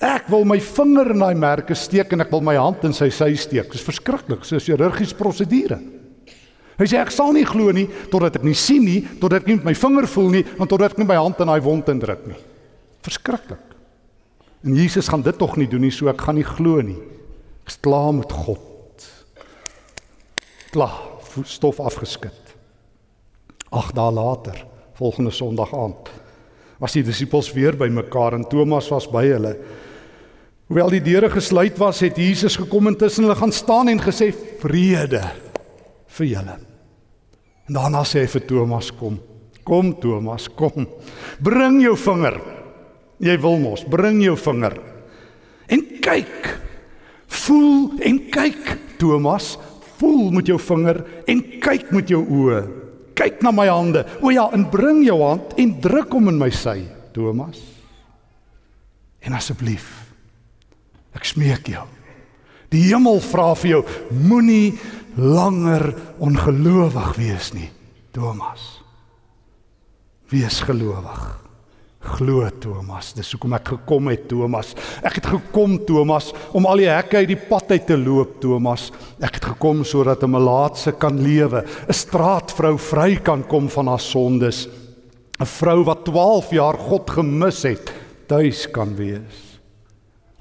Ek 0.00 0.28
wil 0.28 0.44
my 0.44 0.58
vinger 0.60 1.12
in 1.14 1.22
daai 1.24 1.34
merke 1.34 1.74
steek 1.74 2.12
en 2.12 2.20
ek 2.20 2.32
wil 2.32 2.44
my 2.44 2.56
hand 2.58 2.84
in 2.84 2.92
sy 2.92 3.08
sy 3.08 3.34
steek. 3.34 3.70
Dis 3.72 3.84
verskriklik, 3.84 4.44
so 4.44 4.56
'n 4.56 4.60
chirurgiese 4.60 5.16
prosedure. 5.16 5.78
Hy 6.78 6.84
sê 6.84 7.00
ek 7.00 7.10
sal 7.10 7.32
nie 7.32 7.44
glo 7.44 7.72
nie 7.72 7.88
totdat 8.10 8.36
ek 8.36 8.44
nie 8.44 8.54
sien 8.54 8.84
nie, 8.84 9.00
totdat 9.20 9.42
ek 9.42 9.46
nie 9.48 9.56
met 9.56 9.64
my 9.64 9.74
vinger 9.74 10.06
voel 10.06 10.30
nie, 10.30 10.44
en 10.60 10.68
totdat 10.68 10.92
ek 10.92 10.98
nie 10.98 11.06
my 11.06 11.16
hand 11.16 11.40
in 11.40 11.46
daai 11.46 11.62
wond 11.62 11.88
indruk 11.88 12.26
nie. 12.26 12.36
Verskriklik. 13.02 13.64
En 14.64 14.74
Jesus 14.74 15.08
gaan 15.08 15.22
dit 15.22 15.38
tog 15.38 15.56
nie 15.56 15.66
doen 15.66 15.80
nie, 15.80 15.90
so 15.90 16.08
ek 16.08 16.20
gaan 16.20 16.34
nie 16.34 16.44
glo 16.44 16.82
nie. 16.82 16.98
Ek 17.64 17.68
is 17.68 17.78
klaar 17.80 18.12
met 18.12 18.30
God 18.30 18.76
klaar 20.76 21.00
stof 21.44 21.80
afgeskit. 21.80 22.54
Ag 23.72 23.92
dae 23.96 24.12
later, 24.12 24.60
volgende 24.96 25.32
Sondag 25.34 25.72
aand, 25.76 26.10
was 26.80 26.96
die 26.96 27.04
disippels 27.04 27.48
weer 27.56 27.76
by 27.76 27.88
mekaar 27.92 28.36
en 28.36 28.44
Thomas 28.48 28.88
was 28.92 29.08
by 29.08 29.24
hulle. 29.24 29.54
Hoewel 30.66 30.90
die 30.96 31.02
deure 31.04 31.28
gesluit 31.30 31.76
was, 31.78 32.00
het 32.02 32.16
Jesus 32.18 32.56
gekom 32.58 32.90
en 32.90 32.96
tussen 32.98 33.26
hulle 33.26 33.38
gaan 33.38 33.54
staan 33.54 33.90
en 33.92 34.02
gesê 34.02 34.32
vrede 34.62 35.22
vir 36.16 36.26
julle. 36.26 36.56
En 37.66 37.78
daarna 37.78 38.02
sê 38.06 38.24
hy 38.24 38.30
vir 38.30 38.46
Thomas 38.48 38.90
kom. 38.94 39.20
Kom 39.66 39.92
Thomas, 40.02 40.48
kom. 40.58 40.86
Bring 41.42 41.80
jou 41.82 41.94
vinger. 41.98 42.38
Jy 43.22 43.36
wil 43.42 43.60
mos, 43.62 43.84
bring 43.90 44.18
jou 44.24 44.34
vinger. 44.38 44.74
En 45.70 45.82
kyk. 46.02 46.50
Voel 47.46 48.02
en 48.06 48.18
kyk 48.30 48.74
Thomas, 49.00 49.54
voel 49.98 50.32
met 50.34 50.50
jou 50.50 50.58
vinger 50.62 51.02
en 51.30 51.42
kyk 51.62 51.90
met 51.94 52.10
jou 52.10 52.22
oë. 52.22 52.60
Kyk 53.16 53.38
na 53.42 53.52
my 53.54 53.66
hande. 53.70 54.02
O 54.20 54.30
ja, 54.34 54.48
en 54.54 54.66
bring 54.70 55.04
jou 55.06 55.18
hand 55.22 55.54
en 55.58 55.76
druk 55.82 56.14
hom 56.14 56.30
in 56.30 56.42
my 56.42 56.50
sy, 56.54 56.80
Thomas. 57.16 57.62
En 59.26 59.34
asseblief, 59.34 60.05
ek 61.16 61.24
smeek 61.24 61.72
jou. 61.72 61.84
Die 62.72 62.82
hemel 62.90 63.20
vra 63.24 63.52
vir 63.58 63.76
jou, 63.76 63.82
moenie 64.26 64.76
langer 65.16 65.92
ongelowig 66.22 67.16
wees 67.16 67.52
nie, 67.56 67.70
Thomas. 68.12 68.82
Wees 70.32 70.60
gelowig. 70.66 71.46
Glo 72.06 72.46
Thomas, 72.62 73.10
dis 73.16 73.32
hoekom 73.34 73.56
ek 73.56 73.72
gekom 73.72 74.10
het 74.12 74.28
Thomas. 74.30 74.74
Ek 75.02 75.18
het 75.18 75.26
gekom 75.30 75.74
Thomas 75.88 76.30
om 76.54 76.68
al 76.70 76.84
die 76.84 76.90
hekke 76.90 77.22
uit 77.22 77.32
die 77.32 77.38
pad 77.48 77.72
uit 77.72 77.86
te 77.88 77.96
loop 77.98 78.36
Thomas. 78.42 78.92
Ek 79.18 79.40
het 79.40 79.48
gekom 79.54 79.82
sodat 79.84 80.22
'n 80.22 80.30
melaatse 80.30 80.92
kan 80.92 81.18
lewe, 81.18 81.64
'n 81.88 81.92
straatvrou 81.92 82.78
vry 82.78 83.16
kan 83.16 83.42
kom 83.42 83.68
van 83.68 83.88
haar 83.88 84.00
sondes. 84.00 84.68
'n 85.40 85.44
vrou 85.46 85.84
wat 85.84 86.04
12 86.04 86.50
jaar 86.50 86.78
God 86.78 87.10
gemis 87.10 87.62
het, 87.62 87.92
tuis 88.28 88.70
kan 88.70 88.94
wees. 88.96 89.45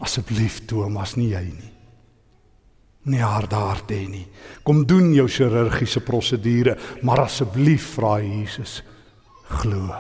Asseblief 0.04 0.66
Thomas, 0.68 1.16
nie 1.16 1.32
jy 1.32 1.46
nie. 1.46 1.72
Nie 3.06 3.22
haar 3.22 3.46
daar 3.48 3.84
dê 3.88 4.02
nie. 4.10 4.26
Kom 4.66 4.84
doen 4.90 5.14
jou 5.14 5.28
chirurgiese 5.30 6.02
prosedure, 6.02 6.76
maar 7.06 7.28
asseblief 7.28 7.94
vra 7.96 8.18
Jesus 8.24 8.80
glo. 9.62 9.94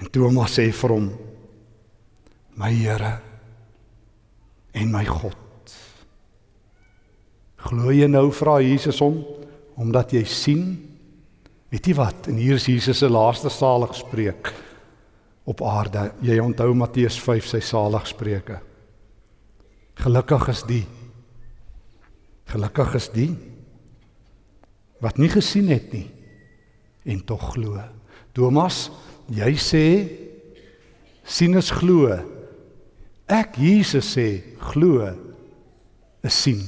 En 0.00 0.10
Thomas 0.12 0.58
sê 0.58 0.68
vir 0.68 0.92
hom: 0.92 1.08
My 2.60 2.70
Here 2.74 3.14
en 4.74 4.92
my 4.92 5.04
God. 5.08 5.40
Glo 7.64 7.94
jy 7.94 8.10
nou 8.10 8.28
vra 8.34 8.58
Jesus 8.60 9.00
hom 9.00 9.22
omdat 9.80 10.12
jy 10.14 10.22
sien? 10.28 10.66
Weet 11.72 11.88
jy 11.88 11.94
wat? 11.98 12.28
En 12.30 12.36
hier 12.38 12.60
is 12.60 12.68
Jesus 12.68 13.00
se 13.00 13.08
laaste 13.10 13.50
saligspreek 13.50 14.52
op 15.44 15.62
aarde. 15.62 16.10
Jy 16.24 16.38
onthou 16.42 16.72
Matteus 16.76 17.18
5 17.20 17.48
sy 17.52 17.60
saligspreuke. 17.64 18.60
Gelukkig 20.00 20.48
is 20.50 20.62
die. 20.68 20.84
Gelukkig 22.50 22.94
is 23.00 23.10
die 23.14 23.32
wat 25.04 25.18
nie 25.20 25.28
gesien 25.28 25.66
het 25.68 25.90
nie 25.92 26.06
en 27.04 27.18
tog 27.28 27.42
glo. 27.52 27.76
Thomas, 28.32 28.86
jy 29.28 29.50
sê 29.60 29.84
sien 31.28 31.58
is 31.60 31.68
glo. 31.76 32.08
Ek 33.28 33.58
Jesus 33.60 34.14
sê 34.16 34.56
glo 34.72 35.10
is 36.24 36.38
sien. 36.46 36.62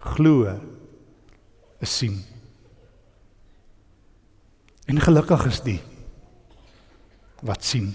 Glo 0.00 0.48
is 1.84 1.92
sien. 1.92 2.16
En 4.88 5.00
gelukkig 5.04 5.44
is 5.50 5.60
die 5.66 5.80
wat 7.46 7.64
sien. 7.64 7.92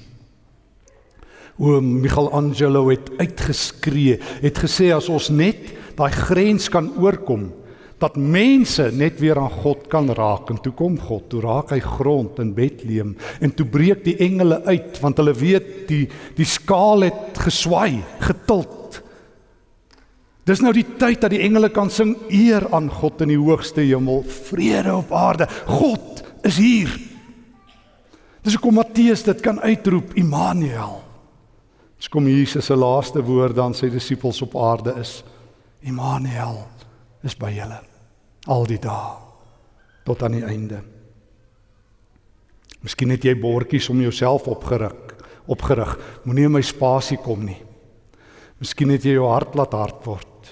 O 1.55 1.79
Michelangelo 1.81 2.89
het 2.89 3.11
uitgeskree, 3.19 4.19
het 4.43 4.57
gesê 4.59 4.91
as 4.95 5.07
ons 5.11 5.29
net 5.31 5.71
daai 5.95 6.11
grens 6.11 6.67
kan 6.71 6.91
oorkom 6.99 7.47
dat 8.01 8.17
mense 8.19 8.89
net 8.91 9.21
weer 9.23 9.39
aan 9.39 9.53
God 9.63 9.85
kan 9.91 10.09
raak 10.11 10.49
en 10.51 10.59
toe 10.59 10.73
kom 10.75 10.97
God, 10.99 11.29
toe 11.31 11.39
raak 11.45 11.71
hy 11.71 11.79
grond 11.79 12.41
in 12.43 12.51
Bethlehem 12.57 13.13
en 13.39 13.53
toe 13.55 13.65
breek 13.71 14.03
die 14.03 14.17
engele 14.25 14.59
uit 14.67 14.99
want 15.03 15.21
hulle 15.21 15.35
weet 15.37 15.69
die 15.87 16.03
die 16.35 16.47
skaal 16.49 17.07
het 17.07 17.39
geswaai, 17.45 18.03
getilt. 18.19 18.99
Dis 20.45 20.61
nou 20.61 20.75
die 20.75 20.85
tyd 20.99 21.23
dat 21.23 21.33
die 21.33 21.41
engele 21.41 21.71
kan 21.73 21.89
sing 21.89 22.13
eer 22.29 22.67
aan 22.75 22.91
God 22.91 23.23
in 23.25 23.31
die 23.33 23.39
hoogste 23.39 23.81
hemel, 23.81 24.21
vrede 24.45 24.93
op 24.99 25.15
aarde. 25.15 25.47
God 25.65 26.21
is 26.45 26.59
hier. 26.61 26.91
Dis 28.45 28.53
hoekom 28.53 28.77
Matteus 28.77 29.23
dit 29.25 29.39
kan 29.41 29.57
uitroep, 29.57 30.13
Immanuel. 30.21 30.99
Dis 31.97 32.11
kom 32.13 32.27
Jesus 32.29 32.67
se 32.69 32.75
laaste 32.77 33.23
woorde 33.25 33.61
aan 33.63 33.73
sy 33.73 33.89
disippels 33.89 34.43
op 34.45 34.53
aarde 34.61 34.93
is, 35.01 35.23
Immanuel 35.85 36.59
is 37.25 37.33
by 37.37 37.49
julle 37.55 37.79
al 38.45 38.67
die 38.69 38.77
dae 38.81 39.15
tot 40.05 40.21
aan 40.21 40.35
die 40.37 40.45
einde. 40.45 40.83
Miskien 42.85 43.09
het 43.15 43.25
jy 43.25 43.33
bordjies 43.41 43.87
om 43.89 44.03
jouself 44.03 44.45
opgerig, 44.51 44.93
opgerig. 45.49 45.95
Moenie 46.25 46.45
in 46.45 46.53
my 46.53 46.61
spasie 46.61 47.17
kom 47.17 47.41
nie. 47.47 47.57
Miskien 48.61 48.93
het 48.93 49.05
jy 49.05 49.15
jou 49.15 49.25
hart 49.31 49.57
laat 49.57 49.73
hard 49.73 50.05
word. 50.05 50.51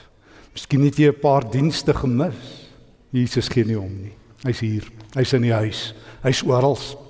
Miskien 0.56 0.82
het 0.88 0.97
jy 0.97 1.13
'n 1.13 1.21
paar 1.21 1.45
dienste 1.45 1.93
gemis. 1.93 2.69
Jesus 3.12 3.49
gee 3.49 3.65
nie 3.65 3.77
om 3.77 3.93
nie. 4.01 4.13
Hy's 4.43 4.60
hier. 4.60 4.84
Hy's 5.13 5.34
in 5.34 5.43
die 5.43 5.53
huis. 5.53 5.93
Hy's 6.23 6.41
oral. 6.41 7.02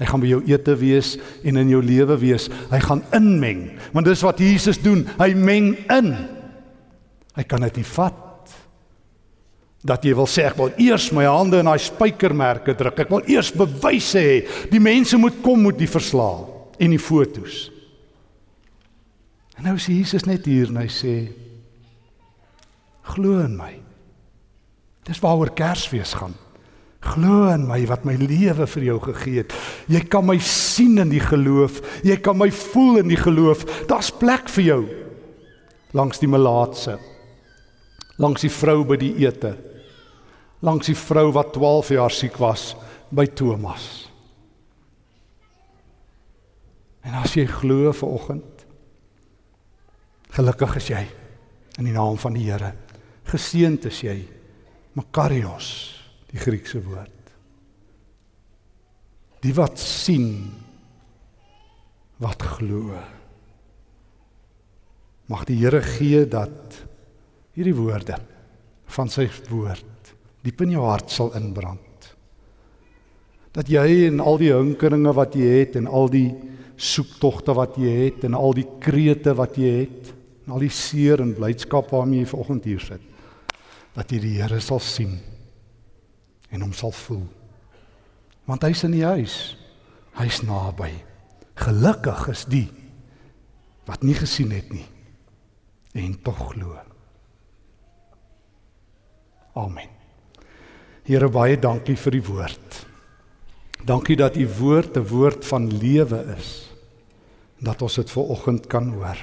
Hy 0.00 0.08
gaan 0.08 0.22
by 0.22 0.30
jou 0.30 0.40
ete 0.48 0.74
wees 0.80 1.12
en 1.44 1.60
in 1.60 1.70
jou 1.74 1.82
lewe 1.84 2.16
wees. 2.22 2.48
Hy 2.70 2.80
gaan 2.80 3.02
inmeng, 3.16 3.66
want 3.92 4.08
dis 4.08 4.24
wat 4.24 4.40
Jesus 4.40 4.80
doen. 4.80 5.04
Hy 5.20 5.34
meng 5.36 5.74
in. 5.92 6.14
Hy 7.36 7.44
kan 7.48 7.66
dit 7.68 7.82
nie 7.82 7.88
vat 7.92 8.26
dat 9.86 10.04
jy 10.04 10.12
wil 10.12 10.28
sê 10.28 10.44
ek 10.44 10.58
wil 10.60 10.72
eers 10.80 11.06
my 11.16 11.24
hande 11.24 11.62
in 11.62 11.68
daai 11.68 11.80
spykermerke 11.80 12.74
druk. 12.76 12.98
Ek 13.00 13.12
wil 13.12 13.24
eers 13.32 13.52
bewyse 13.56 14.20
hê. 14.20 14.40
Die 14.72 14.80
mense 14.82 15.16
moet 15.20 15.38
kom 15.44 15.62
met 15.64 15.78
die 15.80 15.88
verslae 15.88 16.48
en 16.80 16.92
die 16.92 17.00
fotos. 17.00 17.68
En 19.56 19.68
nou 19.68 19.76
sê 19.80 19.96
Jesus 19.96 20.26
net 20.28 20.48
hier 20.48 20.68
en 20.72 20.80
hy 20.80 20.88
sê 20.92 21.14
glo 23.12 23.40
in 23.44 23.56
my. 23.56 23.72
Dis 25.08 25.20
waaroor 25.20 25.52
Kersfees 25.56 26.12
gaan. 26.16 26.36
Glo 27.10 27.48
in 27.50 27.66
my 27.68 27.80
wat 27.90 28.04
my 28.06 28.14
lewe 28.20 28.66
vir 28.70 28.86
jou 28.86 28.98
gegee 29.08 29.42
het. 29.42 29.54
Jy 29.90 30.02
kan 30.12 30.26
my 30.28 30.38
sien 30.44 31.00
in 31.02 31.10
die 31.12 31.22
geloof. 31.22 31.80
Jy 32.06 32.20
kan 32.22 32.38
my 32.38 32.50
voel 32.54 33.02
in 33.02 33.10
die 33.10 33.20
geloof. 33.20 33.64
Daar's 33.90 34.12
plek 34.14 34.50
vir 34.52 34.66
jou 34.66 34.82
langs 35.96 36.22
die 36.22 36.30
melaatse. 36.30 37.00
Langs 38.20 38.44
die 38.44 38.52
vrou 38.52 38.84
by 38.86 39.00
die 39.00 39.14
ete 39.24 39.56
langs 40.60 40.90
die 40.90 40.96
vrou 40.96 41.30
wat 41.32 41.54
12 41.56 41.94
jaar 41.96 42.12
siek 42.12 42.36
was 42.40 42.74
by 43.10 43.26
Thomas. 43.26 43.86
En 47.04 47.16
as 47.22 47.34
jy 47.36 47.46
glo 47.48 47.92
vir 47.96 48.12
oggend, 48.12 48.66
gelukkig 50.36 50.76
is 50.82 50.90
jy 50.92 51.04
in 51.80 51.88
die 51.88 51.96
naam 51.96 52.18
van 52.20 52.36
die 52.36 52.44
Here. 52.44 52.74
Geseënd 53.30 53.88
is 53.88 54.02
jy. 54.04 54.18
Makarios, 54.98 55.70
die 56.30 56.40
Griekse 56.40 56.80
woord. 56.84 57.16
Die 59.40 59.54
wat 59.56 59.80
sien 59.80 60.34
wat 62.20 62.42
glo. 62.58 62.98
Mag 65.30 65.46
die 65.48 65.58
Here 65.62 65.80
gee 65.84 66.26
dat 66.28 66.82
hierdie 67.56 67.76
woorde 67.76 68.18
van 68.90 69.10
sy 69.10 69.26
woord 69.48 69.86
diep 70.44 70.62
in 70.64 70.74
jou 70.76 70.84
hart 70.86 71.12
sal 71.12 71.32
inbrand. 71.38 72.06
Dat 73.54 73.68
jy 73.68 74.06
en 74.06 74.22
al 74.22 74.38
die 74.40 74.52
hinkeringe 74.54 75.12
wat 75.16 75.34
jy 75.36 75.50
het 75.60 75.76
en 75.80 75.88
al 75.90 76.08
die 76.12 76.28
soektogte 76.80 77.52
wat 77.56 77.76
jy 77.80 77.90
het 78.06 78.24
en 78.28 78.36
al 78.38 78.54
die 78.56 78.66
krete 78.80 79.34
wat 79.36 79.58
jy 79.60 79.72
het 79.82 80.12
en 80.46 80.54
al 80.56 80.64
die 80.64 80.72
seer 80.72 81.20
en 81.20 81.34
blydskap 81.36 81.90
waarmee 81.92 82.22
jy 82.22 82.30
vanoggend 82.30 82.68
hier 82.70 82.80
sit, 82.84 83.02
dat 83.96 84.12
jy 84.12 84.22
die 84.22 84.36
Here 84.38 84.60
sal 84.64 84.80
sien 84.80 85.18
en 86.50 86.60
hom 86.60 86.72
sal 86.76 86.92
voel. 86.92 87.26
Want 88.44 88.66
hy's 88.66 88.84
in 88.84 88.96
die 88.96 89.06
huis. 89.06 89.56
Hy's 90.18 90.42
naby. 90.42 90.92
Gelukkig 91.60 92.28
is 92.32 92.44
die 92.50 92.68
wat 93.88 94.04
nie 94.06 94.14
gesien 94.14 94.52
het 94.54 94.68
nie 94.70 94.86
en 95.98 96.14
tog 96.22 96.52
glo. 96.52 96.76
Amen. 99.58 99.88
Here 101.02 101.26
baie 101.32 101.56
dankie 101.58 101.96
vir 101.98 102.14
die 102.14 102.22
woord. 102.22 102.76
Dankie 103.86 104.16
dat 104.16 104.36
u 104.36 104.46
woord 104.60 104.96
'n 104.96 105.08
woord 105.08 105.44
van 105.44 105.66
lewe 105.66 106.36
is. 106.36 106.70
Dat 107.58 107.82
ons 107.82 107.94
dit 107.94 108.10
ver 108.10 108.22
oggend 108.22 108.66
kan 108.66 108.92
hoor. 108.92 109.18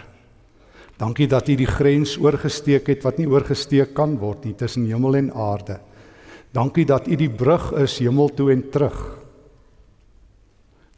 Dankie 0.98 1.28
dat 1.28 1.48
u 1.48 1.56
die 1.56 1.70
grens 1.70 2.18
oorgesteek 2.18 2.88
het 2.88 3.04
wat 3.04 3.18
nie 3.18 3.30
oorgesteek 3.30 3.94
kan 3.94 4.18
word 4.18 4.44
nie 4.46 4.56
tussen 4.56 4.86
hemel 4.86 5.16
en 5.16 5.34
aarde. 5.34 5.80
Dankie 6.52 6.86
dat 6.86 7.08
u 7.08 7.16
die 7.16 7.30
brug 7.30 7.72
is 7.82 7.98
hemel 8.00 8.30
toe 8.34 8.52
en 8.52 8.70
terug. 8.70 9.18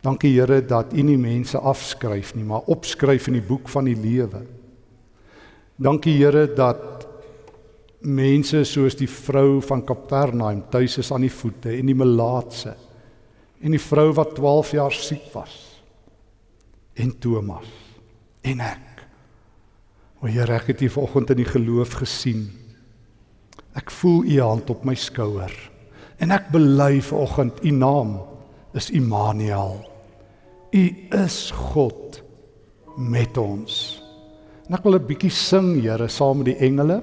Dankie 0.02 0.32
Here 0.38 0.62
dat 0.66 0.94
u 0.94 1.02
nie 1.04 1.18
mense 1.18 1.58
afskryf 1.58 2.36
nie, 2.36 2.46
maar 2.48 2.70
opskryf 2.72 3.28
in 3.28 3.40
die 3.40 3.44
boek 3.44 3.68
van 3.70 3.90
die 3.90 3.98
lewe. 3.98 4.46
Dankie 5.76 6.16
Here 6.22 6.46
dat 6.56 7.08
mense 8.00 8.64
soos 8.64 8.96
die 8.96 9.10
vrou 9.12 9.60
van 9.62 9.84
Kapernaum 9.84 10.64
tuis 10.72 10.98
is 11.02 11.12
aan 11.12 11.26
die 11.28 11.34
voete 11.34 11.74
en 11.76 11.90
die 11.90 11.98
melaatse 11.98 12.76
en 13.60 13.76
die 13.76 13.82
vrou 13.82 14.14
wat 14.16 14.38
12 14.38 14.72
jaar 14.78 14.96
siek 14.96 15.26
was 15.34 15.58
en 16.96 17.12
Thomas 17.20 17.68
en 18.48 18.64
ek. 18.64 19.04
O 20.20 20.28
Here, 20.28 20.56
ek 20.56 20.74
het 20.74 20.82
U 20.84 20.90
vanoggend 20.92 21.34
in 21.34 21.42
die 21.42 21.48
geloof 21.48 22.00
gesien. 22.02 22.48
Ek 23.78 23.92
voel 23.92 24.24
U 24.26 24.40
hand 24.42 24.70
op 24.70 24.86
my 24.88 24.96
skouer 24.96 25.54
en 26.20 26.32
ek 26.36 26.50
bely 26.52 27.00
vanoggend 27.06 27.62
U 27.64 27.72
naam 27.72 28.18
is 28.76 28.90
Immanuel. 28.92 29.80
U 30.72 30.84
is 31.16 31.52
God 31.72 32.22
met 32.98 33.38
ons. 33.38 34.02
En 34.68 34.76
ek 34.76 34.84
wil 34.84 35.00
'n 35.00 35.08
bietjie 35.08 35.32
sing, 35.32 35.82
Here, 35.82 36.08
saam 36.08 36.38
met 36.38 36.46
die 36.46 36.60
engele. 36.68 37.02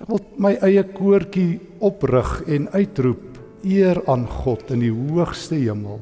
Ek 0.00 0.08
wil 0.08 0.20
my 0.36 0.52
eie 0.62 0.82
koortjie 0.82 1.60
oprig 1.80 2.42
en 2.46 2.68
uitroep 2.68 3.38
eer 3.64 4.02
aan 4.06 4.26
God 4.26 4.70
in 4.70 4.80
die 4.80 4.92
hoogste 4.92 5.54
hemel 5.54 6.00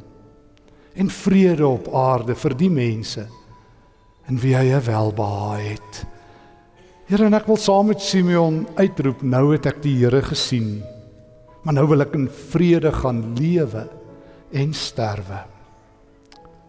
en 0.95 1.09
vrede 1.09 1.67
op 1.67 1.89
aarde 1.95 2.35
vir 2.35 2.55
die 2.55 2.71
mense 2.71 3.27
en 4.29 4.39
wie 4.39 4.55
hy 4.57 4.81
welbehaag 4.81 5.63
het. 5.71 6.03
Here 7.13 7.27
en 7.29 7.37
ek 7.37 7.45
wil 7.45 7.59
saam 7.61 7.91
met 7.91 8.01
Simeon 8.01 8.63
uitroep 8.79 9.21
nou 9.21 9.51
het 9.51 9.67
ek 9.69 9.83
die 9.85 9.99
Here 10.01 10.23
gesien. 10.25 10.79
Maar 11.61 11.75
nou 11.77 11.83
wil 11.91 12.07
ek 12.07 12.15
in 12.17 12.23
vrede 12.55 12.89
gaan 12.89 13.19
lewe 13.37 13.83
en 14.57 14.73
sterwe. 14.73 15.43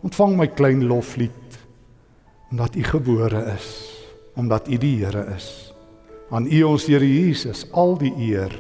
Ontvang 0.04 0.36
my 0.42 0.50
klein 0.52 0.84
loflied 0.90 1.56
omdat 2.52 2.76
U 2.76 2.84
gebore 2.84 3.40
is, 3.54 3.70
omdat 4.36 4.68
U 4.68 4.82
die 4.84 4.98
Here 5.06 5.24
is. 5.32 5.48
Aan 6.28 6.52
U 6.52 6.60
ons 6.74 6.90
Here 6.92 7.08
Jesus 7.08 7.64
al 7.72 7.96
die 8.04 8.12
eer 8.28 8.52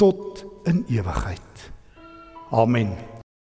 tot 0.00 0.46
in 0.64 0.80
ewigheid. 0.88 1.68
Amen. 2.56 2.96